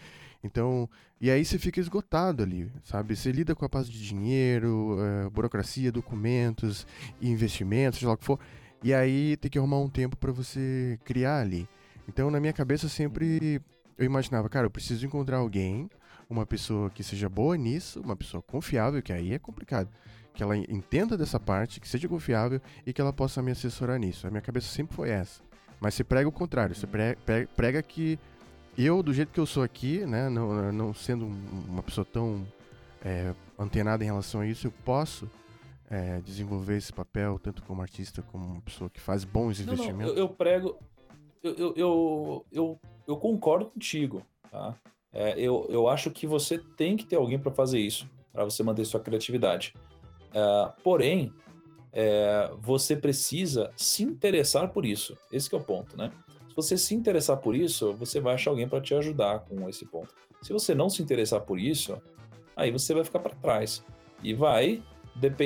[0.44, 0.90] Então,
[1.22, 3.16] e aí você fica esgotado ali, sabe?
[3.16, 6.86] Você lida com a paz de dinheiro, eh, burocracia, documentos,
[7.22, 8.40] investimentos, seja lá o que for.
[8.84, 11.68] E aí tem que arrumar um tempo para você criar ali.
[12.10, 13.62] Então, na minha cabeça, sempre
[13.98, 15.90] eu imaginava, cara, eu preciso encontrar alguém,
[16.30, 19.90] uma pessoa que seja boa nisso, uma pessoa confiável, que aí é complicado.
[20.34, 24.26] Que ela entenda dessa parte, que seja confiável e que ela possa me assessorar nisso.
[24.26, 25.42] A minha cabeça sempre foi essa.
[25.80, 28.18] Mas você prega o contrário, você pre- pre- prega que
[28.78, 32.46] eu, do jeito que eu sou aqui, né, não, não sendo um- uma pessoa tão
[33.06, 35.30] é, antenada em relação a isso, eu posso
[35.90, 39.74] é, desenvolver esse papel tanto como artista como uma pessoa que faz bons Não, não,
[39.74, 40.14] investimentos.
[40.14, 40.80] eu, eu prego.
[41.44, 44.74] Eu, eu, eu, eu, eu concordo contigo, tá?
[45.12, 48.64] É, eu, eu acho que você tem que ter alguém para fazer isso, para você
[48.64, 49.76] manter sua criatividade.
[50.34, 51.32] É, porém,
[51.92, 55.18] é, você precisa se interessar por isso.
[55.32, 56.12] Esse que é o ponto, né?
[56.50, 59.86] Se você se interessar por isso, você vai achar alguém para te ajudar com esse
[59.86, 60.14] ponto.
[60.42, 61.98] Se você não se interessar por isso,
[62.56, 63.84] aí você vai ficar para trás
[64.22, 64.82] e vai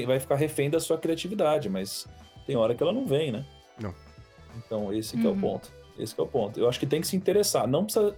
[0.05, 2.07] vai ficar refém da sua criatividade, mas
[2.45, 3.45] tem hora que ela não vem, né?
[3.81, 3.93] Não.
[4.55, 5.41] Então esse que é o Uhum.
[5.41, 5.69] ponto.
[5.99, 6.57] Esse que é o ponto.
[6.59, 7.67] Eu acho que tem que se interessar.
[7.67, 8.15] Não precisa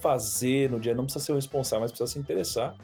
[0.00, 2.74] fazer no dia, não precisa ser o responsável, mas precisa se interessar.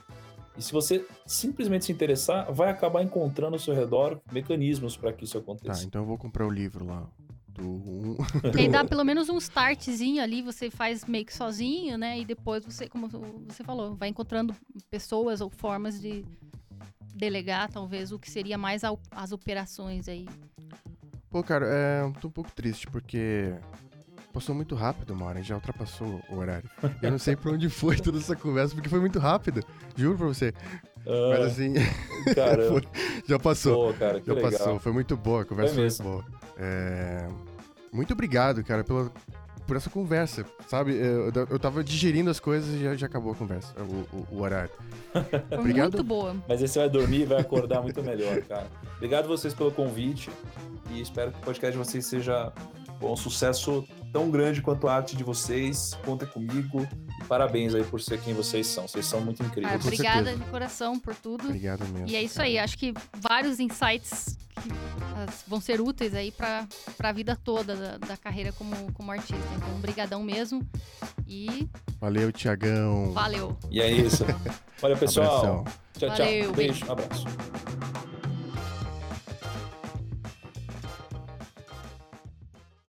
[0.57, 5.25] E se você simplesmente se interessar, vai acabar encontrando ao seu redor mecanismos para que
[5.25, 5.85] isso Tá, aconteça.
[5.85, 7.07] então eu vou comprar o livro lá.
[7.49, 8.17] Do um...
[8.59, 12.19] E dá pelo menos um startzinho ali, você faz meio que sozinho, né?
[12.19, 14.55] E depois você, como você falou, vai encontrando
[14.91, 16.25] pessoas ou formas de
[17.15, 20.27] delegar, talvez, o que seria mais as operações aí.
[21.31, 23.55] Pô, cara, é, tô um pouco triste porque
[24.37, 26.69] passou muito rápido uma hora, já ultrapassou o horário.
[27.03, 29.63] Eu não sei pra onde foi toda essa conversa, porque foi muito rápido.
[29.97, 30.53] Juro pra você.
[31.05, 31.75] Mas Ah, assim,
[32.35, 32.83] caramba.
[33.27, 33.93] já passou.
[33.93, 34.51] Pô, cara, que Já legal.
[34.51, 36.25] passou, foi muito boa, a conversa Foi foi, muito boa.
[36.59, 37.29] É,
[37.93, 39.11] Muito obrigado, cara, pela...
[39.67, 40.95] por essa conversa, sabe?
[40.97, 44.43] Eu, eu tava digerindo as coisas e já, já acabou a conversa, o, o- o
[44.43, 44.71] horário.
[45.59, 45.93] Obrigado.
[45.93, 46.37] muito boa.
[46.49, 48.67] Mas aí você vai dormir e vai acordar muito melhor, cara.
[48.97, 50.29] Obrigado vocês pelo convite
[50.91, 52.53] e espero que o podcast de vocês seja
[53.01, 53.87] um sucesso
[54.17, 55.93] tão grande quanto a arte de vocês.
[56.03, 56.89] Contem comigo
[57.29, 58.89] parabéns aí por ser quem vocês são.
[58.89, 59.83] Vocês são muito Ah, incríveis.
[59.83, 61.45] com obrigada de coração por tudo.
[61.45, 62.09] Obrigado mesmo.
[62.09, 64.71] E é isso aí, acho que vários insights que
[65.47, 66.67] vão ser úteis aí para
[66.99, 69.37] a vida toda da, da carreira como, como artista.
[69.55, 70.67] Então, brigadão mesmo.
[71.29, 71.69] E.
[72.01, 73.13] Valeu, Tiagão.
[73.13, 73.55] Valeu.
[73.71, 74.25] E é isso.
[74.81, 75.29] Valeu, pessoal.
[75.29, 75.65] Abração.
[75.99, 76.19] Tchau, tchau.
[76.27, 77.27] Valeu, Beijo, abraço.